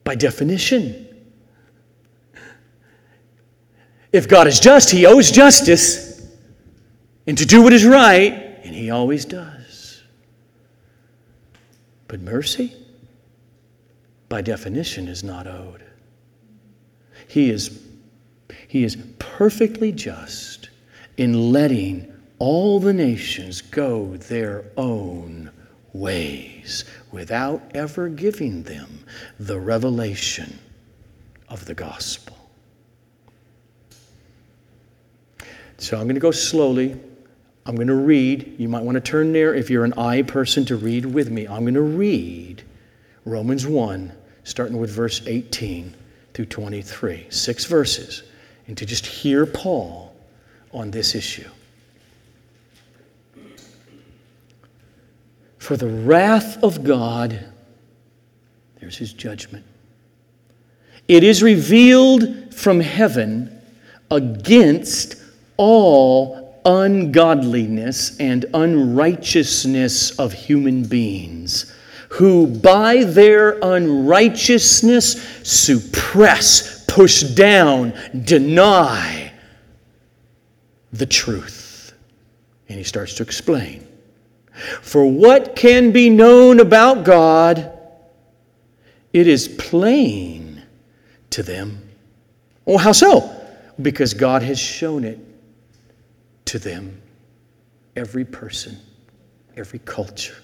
[0.09, 1.05] By definition,
[4.11, 6.27] if God is just, He owes justice
[7.27, 8.33] and to do what is right,
[8.63, 10.01] and He always does.
[12.07, 12.73] But mercy,
[14.29, 15.83] by definition, is not owed.
[17.27, 17.79] He is,
[18.67, 20.71] he is perfectly just
[21.17, 25.51] in letting all the nations go their own
[25.93, 29.05] ways without ever giving them
[29.39, 30.59] the revelation
[31.47, 32.35] of the gospel.
[35.77, 36.99] So I'm going to go slowly.
[37.65, 38.55] eye'm going to read.
[38.59, 41.47] You might want to turn there if you're an I person to read with me.
[41.47, 42.63] I'm going to read
[43.25, 44.11] Romans 1,
[44.43, 45.95] starting with verse 18
[46.33, 47.27] through 23.
[47.29, 48.23] Six verses.
[48.67, 50.15] And to just hear Paul
[50.73, 51.49] on this issue.
[55.59, 57.45] For the wrath of God,
[58.79, 59.65] there's his judgment.
[61.07, 63.61] It is revealed from heaven
[64.09, 65.15] against
[65.57, 71.75] all ungodliness and unrighteousness of human beings,
[72.09, 77.93] who by their unrighteousness suppress, push down,
[78.23, 79.31] deny
[80.93, 81.93] the truth.
[82.69, 83.88] And he starts to explain.
[84.81, 87.71] For what can be known about God?
[89.13, 90.63] It is plain
[91.31, 91.89] to them.
[92.65, 93.35] Well, how so?
[93.81, 95.19] Because God has shown it
[96.45, 97.01] to them,
[97.95, 98.77] every person,
[99.55, 100.35] every culture.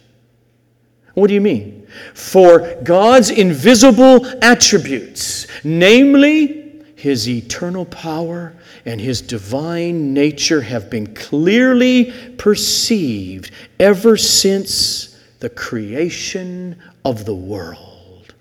[1.16, 1.88] What do you mean?
[2.14, 8.54] For God's invisible attributes, namely his eternal power
[8.86, 18.34] and his divine nature, have been clearly perceived ever since the creation of the world.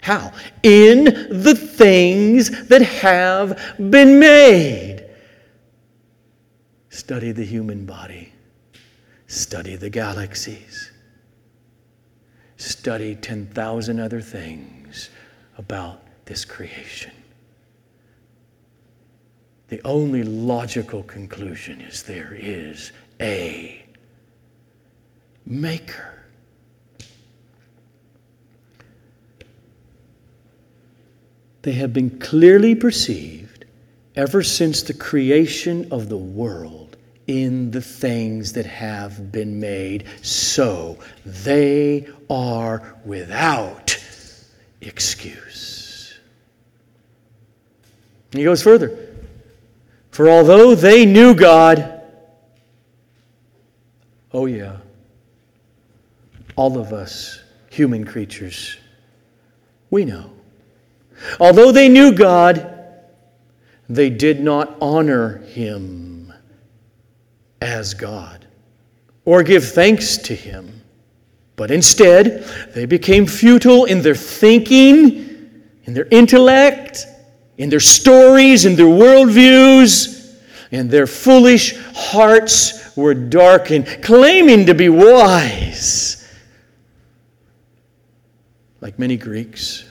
[0.00, 0.32] How?
[0.62, 5.02] In the things that have been made
[6.92, 8.32] Study the human body.
[9.26, 10.92] Study the galaxies.
[12.58, 15.08] Study 10,000 other things
[15.56, 17.12] about this creation.
[19.72, 23.82] The only logical conclusion is there is a
[25.46, 26.26] maker.
[31.62, 33.64] They have been clearly perceived
[34.14, 40.98] ever since the creation of the world in the things that have been made, so
[41.24, 43.96] they are without
[44.82, 46.12] excuse.
[48.32, 49.08] He goes further.
[50.12, 52.00] For although they knew God,
[54.32, 54.76] oh yeah,
[56.54, 58.76] all of us, human creatures,
[59.90, 60.30] we know.
[61.40, 62.78] Although they knew God,
[63.88, 66.32] they did not honor him
[67.60, 68.46] as God
[69.24, 70.82] or give thanks to Him.
[71.56, 72.44] But instead,
[72.74, 77.06] they became futile in their thinking, in their intellect,
[77.62, 80.34] in their stories, in their worldviews,
[80.72, 86.28] and their foolish hearts were darkened, claiming to be wise.
[88.80, 89.84] Like many Greeks,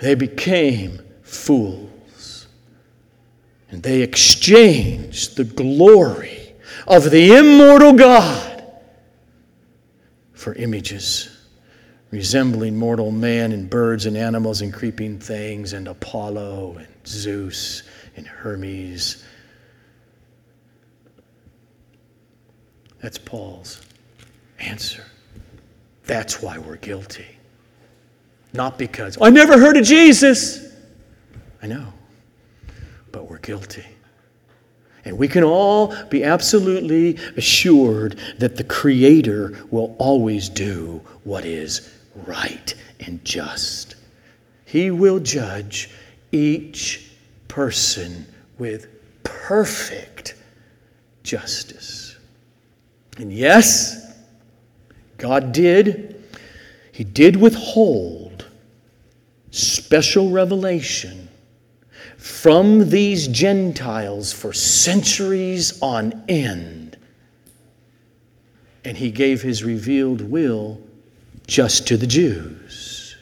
[0.00, 2.46] they became fools
[3.70, 6.54] And they exchanged the glory
[6.86, 8.64] of the immortal God
[10.32, 11.33] for images
[12.14, 17.82] resembling mortal man and birds and animals and creeping things and Apollo and Zeus
[18.14, 19.24] and Hermes.
[23.02, 23.82] That's Paul's
[24.60, 25.04] answer.
[26.04, 27.26] That's why we're guilty.
[28.52, 30.72] Not because, I never heard of Jesus.
[31.60, 31.92] I know,
[33.10, 33.84] but we're guilty.
[35.04, 41.90] And we can all be absolutely assured that the Creator will always do what is
[42.26, 43.96] right and just.
[44.64, 45.90] He will judge
[46.32, 47.10] each
[47.48, 48.26] person
[48.58, 48.88] with
[49.22, 50.34] perfect
[51.22, 52.16] justice.
[53.18, 54.12] And yes,
[55.18, 56.22] God did.
[56.92, 58.46] He did withhold
[59.50, 61.28] special revelation
[62.16, 66.96] from these Gentiles for centuries on end.
[68.84, 70.80] And he gave his revealed will
[71.46, 73.16] just to the Jews.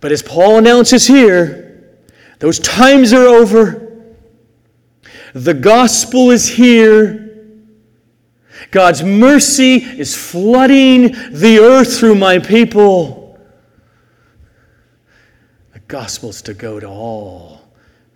[0.00, 1.98] But as Paul announces here,
[2.38, 3.86] those times are over.
[5.34, 7.26] The gospel is here.
[8.70, 13.38] God's mercy is flooding the earth through my people.
[15.72, 17.60] The gospel is to go to all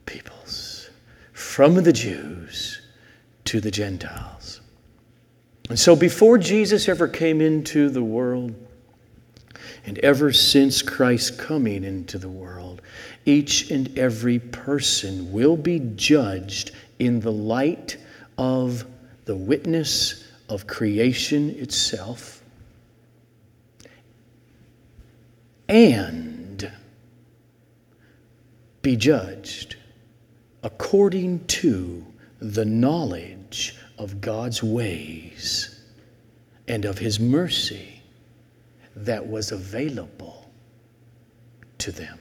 [0.06, 0.90] peoples,
[1.32, 2.80] from the Jews
[3.46, 4.33] to the Gentiles.
[5.74, 8.54] And so, before Jesus ever came into the world,
[9.84, 12.80] and ever since Christ's coming into the world,
[13.24, 16.70] each and every person will be judged
[17.00, 17.96] in the light
[18.38, 18.86] of
[19.24, 22.40] the witness of creation itself
[25.68, 26.70] and
[28.80, 29.74] be judged
[30.62, 32.06] according to
[32.38, 35.80] the knowledge of God's ways
[36.68, 38.02] and of His mercy
[38.96, 40.50] that was available
[41.78, 42.18] to them.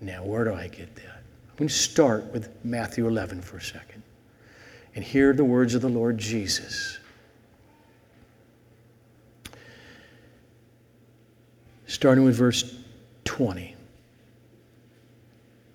[0.00, 1.22] Now, where do I get that?
[1.48, 4.02] I'm going to start with Matthew 11 for a second
[4.94, 6.98] and hear the words of the Lord Jesus.
[11.86, 12.74] Starting with verse
[13.24, 13.76] 20.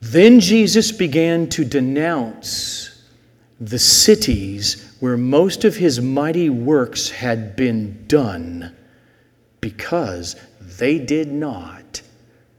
[0.02, 2.97] Then Jesus began to denounce
[3.60, 8.76] the cities where most of his mighty works had been done
[9.62, 12.02] because they did not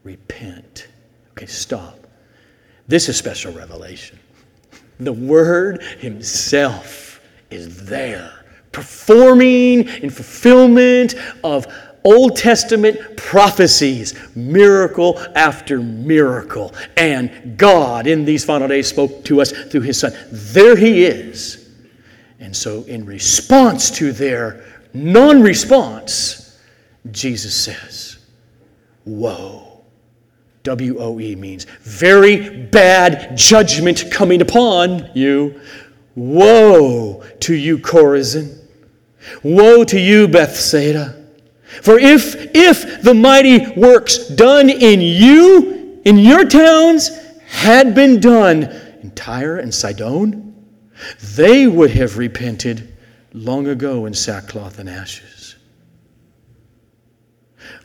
[0.03, 0.87] repent.
[1.31, 2.07] Okay, stop.
[2.87, 4.19] This is special revelation.
[4.99, 11.67] The Word Himself is there, performing in fulfillment of
[12.03, 16.73] Old Testament prophecies, miracle after miracle.
[16.97, 20.13] And God, in these final days, spoke to us through His Son.
[20.31, 21.69] There He is.
[22.39, 26.57] And so, in response to their non response,
[27.11, 28.19] Jesus says,
[29.05, 29.65] Woe.
[30.63, 35.59] W O E means very bad judgment coming upon you.
[36.15, 38.57] Woe to you, Chorazin.
[39.41, 41.18] Woe to you, Bethsaida.
[41.69, 47.09] For if, if the mighty works done in you, in your towns,
[47.47, 48.63] had been done
[49.01, 50.67] in Tyre and Sidon,
[51.35, 52.95] they would have repented
[53.33, 55.55] long ago in sackcloth and ashes.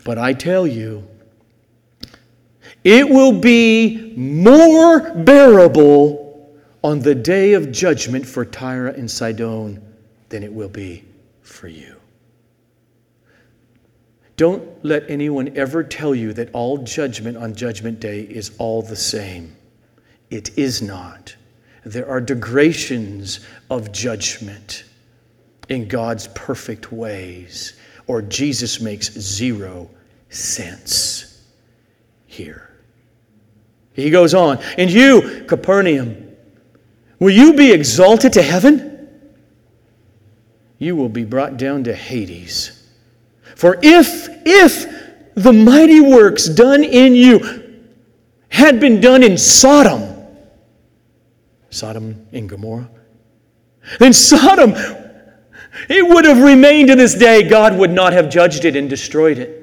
[0.05, 1.07] But I tell you,
[2.85, 9.83] it will be more bearable on the day of judgment for Tyre and Sidon
[10.29, 11.05] than it will be
[11.43, 11.94] for you.
[14.37, 18.97] Don't let anyone ever tell you that all judgment on Judgment Day is all the
[18.97, 19.55] same.
[20.31, 21.35] It is not.
[21.85, 24.85] There are degradations of judgment
[25.69, 27.75] in God's perfect ways,
[28.07, 29.89] or Jesus makes zero
[30.31, 31.43] sense
[32.27, 32.71] here.
[33.93, 36.37] He goes on, and you, Capernaum,
[37.21, 39.09] will you be exalted to heaven?
[40.79, 42.84] You will be brought down to Hades.
[43.55, 47.83] For if, if the mighty works done in you
[48.49, 50.27] had been done in Sodom,
[51.71, 52.89] Sodom and Gomorrah,
[53.99, 54.75] then Sodom,
[55.89, 57.43] it would have remained to this day.
[57.49, 59.61] God would not have judged it and destroyed it.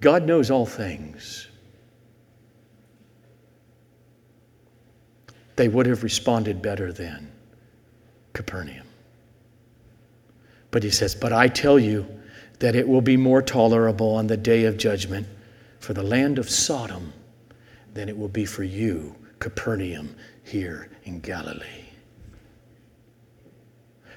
[0.00, 1.48] God knows all things.
[5.56, 7.30] They would have responded better then,
[8.32, 8.89] Capernaum.
[10.70, 12.06] But he says, But I tell you
[12.60, 15.26] that it will be more tolerable on the day of judgment
[15.78, 17.12] for the land of Sodom
[17.94, 20.14] than it will be for you, Capernaum,
[20.44, 21.86] here in Galilee.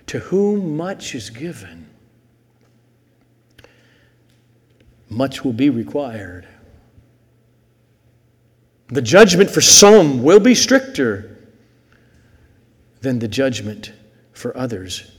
[0.08, 1.90] To whom much is given,
[5.10, 6.48] much will be required.
[8.90, 11.38] The judgment for some will be stricter
[13.02, 13.92] than the judgment
[14.34, 15.13] for others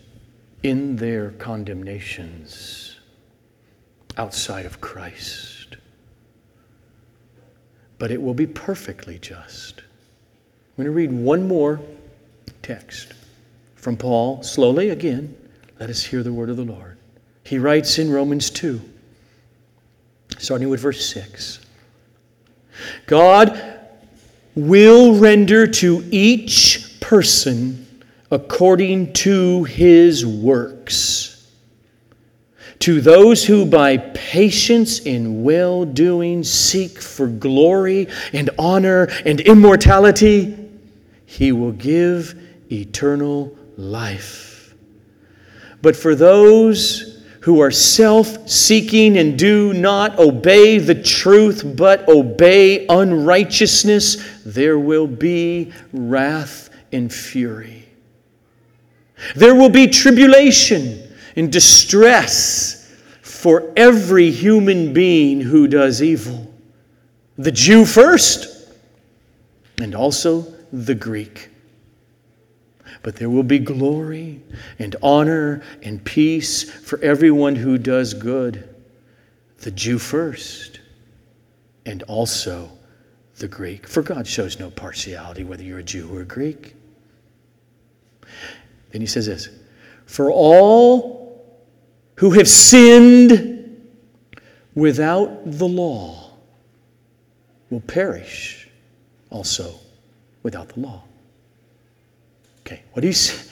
[0.65, 2.97] in their condemnations
[4.17, 5.77] outside of Christ.
[7.99, 9.81] But it will be perfectly just.
[9.81, 11.81] I'm going to read one more
[12.63, 13.13] text
[13.77, 15.37] from Paul, slowly again.
[15.79, 16.97] Let us hear the word of the Lord.
[17.45, 18.81] He writes in Romans 2,
[20.39, 21.61] starting with verse 6
[23.07, 23.81] God
[24.57, 27.84] will render to each person
[28.35, 31.49] according to his works.
[32.81, 40.69] To those who by patience in well doing seek for glory and honor and immortality,
[41.27, 42.35] he will give
[42.73, 44.75] eternal life.
[45.81, 52.85] But for those who are self seeking and do not obey the truth but obey
[52.89, 57.84] unrighteousness, there will be wrath and fury.
[59.37, 62.93] There will be tribulation and distress
[63.23, 66.53] for every human being who does evil.
[67.37, 68.71] The Jew first,
[69.81, 71.51] and also the Greek.
[73.03, 74.41] But there will be glory
[74.79, 78.69] and honor and peace for everyone who does good.
[79.59, 80.81] The Jew first,
[81.87, 82.71] and also
[83.37, 83.87] the Greek.
[83.87, 86.77] For God shows no partiality whether you're a Jew or a Greek.
[88.95, 89.49] Then he says this
[90.07, 91.45] For all
[92.15, 93.91] who have sinned
[94.77, 96.31] without the law
[97.71, 98.69] will perish
[99.31, 99.75] also
[100.45, 101.03] without the law.
[102.61, 103.51] Okay, what do you say?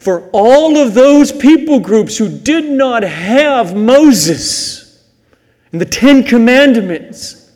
[0.00, 5.06] For all of those people groups who did not have Moses
[5.70, 7.52] and the Ten Commandments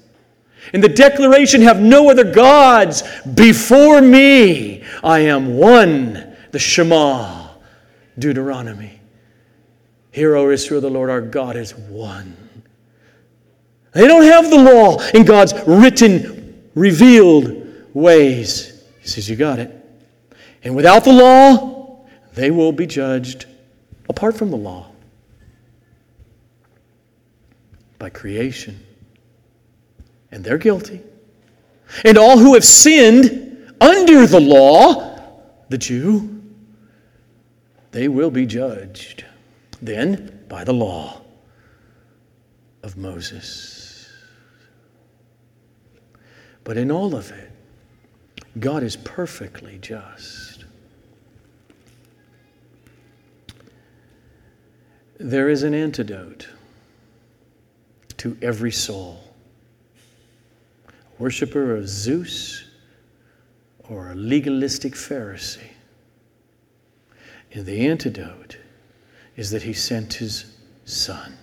[0.72, 3.02] and the declaration, have no other gods
[3.34, 6.25] before me, I am one,
[6.56, 7.48] the Shema,
[8.18, 8.98] Deuteronomy.
[10.10, 12.34] Hear, O Israel, the Lord our God is one.
[13.92, 18.82] They don't have the law in God's written, revealed ways.
[19.02, 19.70] He says, You got it.
[20.62, 23.44] And without the law, they will be judged
[24.08, 24.86] apart from the law
[27.98, 28.80] by creation.
[30.32, 31.02] And they're guilty.
[32.02, 35.20] And all who have sinned under the law,
[35.68, 36.35] the Jew,
[37.96, 39.24] they will be judged
[39.80, 41.22] then by the law
[42.82, 44.06] of Moses.
[46.62, 47.50] But in all of it,
[48.60, 50.66] God is perfectly just.
[55.18, 56.50] There is an antidote
[58.18, 59.24] to every soul.
[60.86, 60.92] A
[61.22, 62.62] worshiper of Zeus
[63.88, 65.70] or a legalistic Pharisee.
[67.52, 68.58] And the antidote
[69.36, 71.36] is that he sent his son.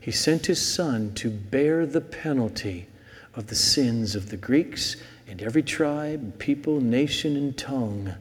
[0.00, 2.86] He sent his son to bear the penalty
[3.34, 4.96] of the sins of the Greeks
[5.28, 8.14] and every tribe, people, nation, and tongue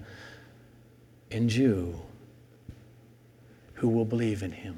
[1.31, 1.99] and Jew
[3.75, 4.77] who will believe in him.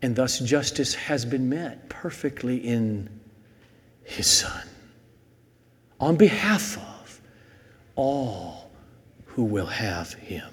[0.00, 3.10] And thus justice has been met perfectly in
[4.04, 4.66] his Son
[6.00, 7.20] on behalf of
[7.96, 8.67] all
[9.38, 10.50] who will have him.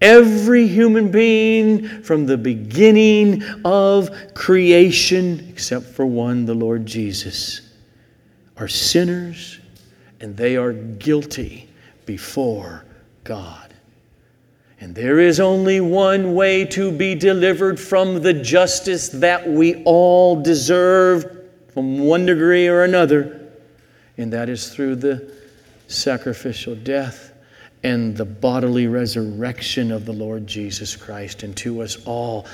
[0.00, 7.72] Every human being from the beginning of creation, except for one, the Lord Jesus,
[8.56, 9.58] are sinners
[10.20, 11.68] and they are guilty
[12.04, 12.84] before
[13.24, 13.74] God.
[14.78, 20.40] And there is only one way to be delivered from the justice that we all
[20.40, 23.50] deserve from one degree or another,
[24.16, 25.35] and that is through the
[25.86, 27.32] sacrificial death
[27.82, 31.42] and the bodily resurrection of the Lord Jesus Christ.
[31.42, 32.46] And to us all,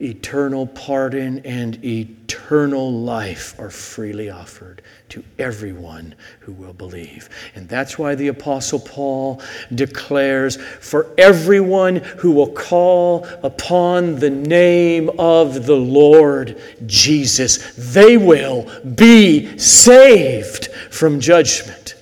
[0.00, 7.28] eternal pardon and eternal life are freely offered to everyone who will believe.
[7.54, 9.40] And that's why the Apostle Paul
[9.74, 18.68] declares for everyone who will call upon the name of the Lord Jesus, they will
[18.96, 21.94] be saved from judgment.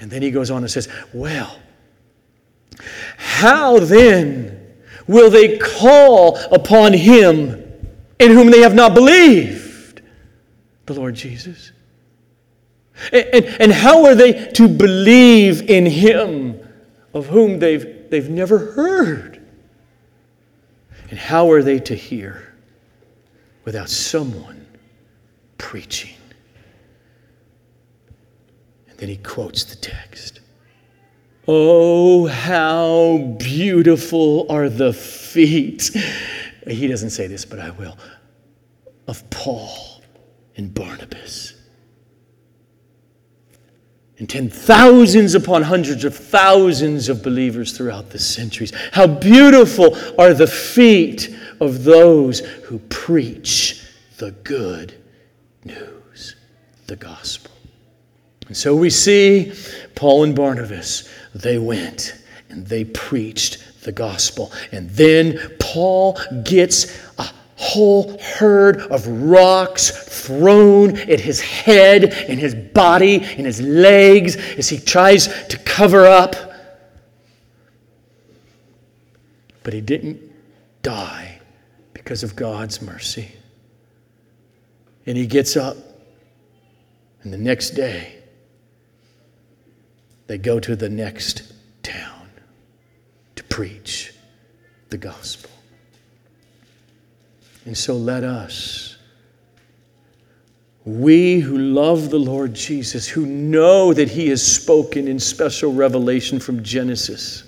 [0.00, 1.58] And then he goes on and says, Well,
[3.16, 4.74] how then
[5.06, 7.66] will they call upon him
[8.18, 9.66] in whom they have not believed
[10.86, 11.72] the Lord Jesus.
[13.12, 16.60] And, and, and how are they to believe in him
[17.12, 19.42] of whom they've, they've never heard?
[21.10, 22.54] And how are they to hear
[23.64, 24.66] without someone
[25.58, 26.15] preaching?
[28.96, 30.40] Then he quotes the text.
[31.48, 35.90] Oh, how beautiful are the feet.
[36.66, 37.96] He doesn't say this, but I will.
[39.06, 40.02] Of Paul
[40.56, 41.54] and Barnabas.
[44.18, 48.72] And ten thousands upon hundreds of thousands of believers throughout the centuries.
[48.92, 53.86] How beautiful are the feet of those who preach
[54.16, 54.94] the good
[55.64, 56.34] news,
[56.86, 57.52] the gospel.
[58.46, 59.52] And so we see
[59.94, 64.52] Paul and Barnabas, they went and they preached the gospel.
[64.72, 69.90] And then Paul gets a whole herd of rocks
[70.26, 76.06] thrown at his head and his body and his legs as he tries to cover
[76.06, 76.36] up.
[79.62, 80.20] But he didn't
[80.82, 81.40] die
[81.94, 83.32] because of God's mercy.
[85.06, 85.76] And he gets up,
[87.22, 88.16] and the next day,
[90.26, 91.52] they go to the next
[91.82, 92.30] town
[93.36, 94.12] to preach
[94.90, 95.50] the gospel.
[97.64, 98.96] And so let us,
[100.84, 106.38] we who love the Lord Jesus, who know that He has spoken in special revelation
[106.38, 107.42] from Genesis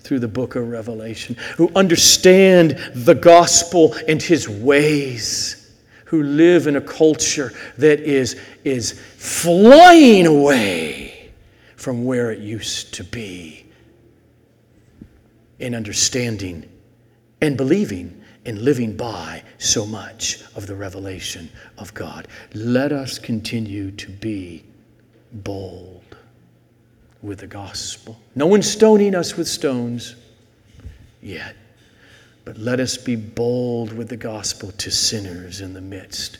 [0.00, 5.72] through the book of Revelation, who understand the gospel and His ways,
[6.04, 11.13] who live in a culture that is, is flying away
[11.84, 13.62] from where it used to be
[15.58, 16.66] in understanding
[17.42, 22.26] and believing and living by so much of the revelation of God.
[22.54, 24.64] Let us continue to be
[25.30, 26.16] bold
[27.20, 28.18] with the gospel.
[28.34, 30.16] No one's stoning us with stones
[31.20, 31.54] yet,
[32.46, 36.38] but let us be bold with the gospel to sinners in the midst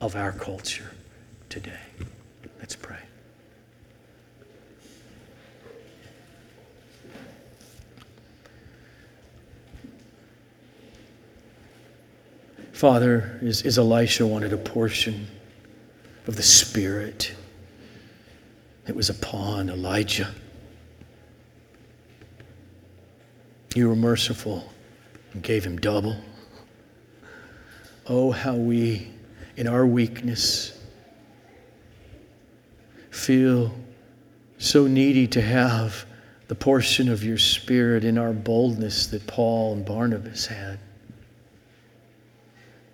[0.00, 0.92] of our culture
[1.50, 1.76] today.
[2.58, 2.96] Let's pray.
[12.78, 15.26] Father, as, as Elisha wanted a portion
[16.28, 17.34] of the Spirit
[18.84, 20.32] that was upon Elijah,
[23.74, 24.72] you were merciful
[25.32, 26.18] and gave him double.
[28.06, 29.08] Oh, how we,
[29.56, 30.80] in our weakness,
[33.10, 33.74] feel
[34.58, 36.06] so needy to have
[36.46, 40.78] the portion of your Spirit in our boldness that Paul and Barnabas had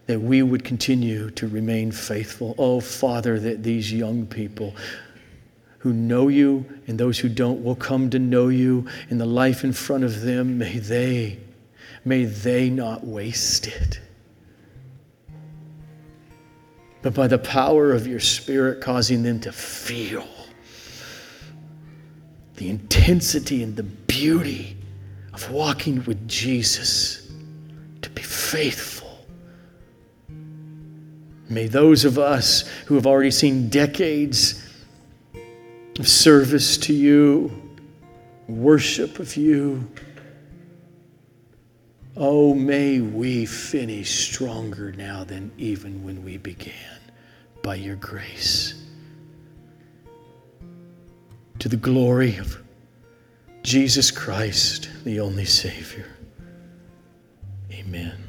[0.07, 2.55] that we would continue to remain faithful.
[2.59, 4.75] Oh, Father, that these young people
[5.79, 9.65] who know you and those who don't will come to know you in the life
[9.65, 11.39] in front of them, may they,
[12.05, 14.01] may they not waste it.
[17.03, 20.27] But by the power of your Spirit, causing them to feel
[22.57, 24.77] the intensity and the beauty
[25.33, 27.31] of walking with Jesus,
[28.01, 29.04] to be faithful
[31.49, 34.63] May those of us who have already seen decades
[35.99, 37.53] of service to you,
[38.49, 39.89] worship of you,
[42.17, 46.99] oh, may we finish stronger now than even when we began
[47.63, 48.75] by your grace.
[51.59, 52.63] To the glory of
[53.63, 56.07] Jesus Christ, the only Savior.
[57.73, 58.24] Amen.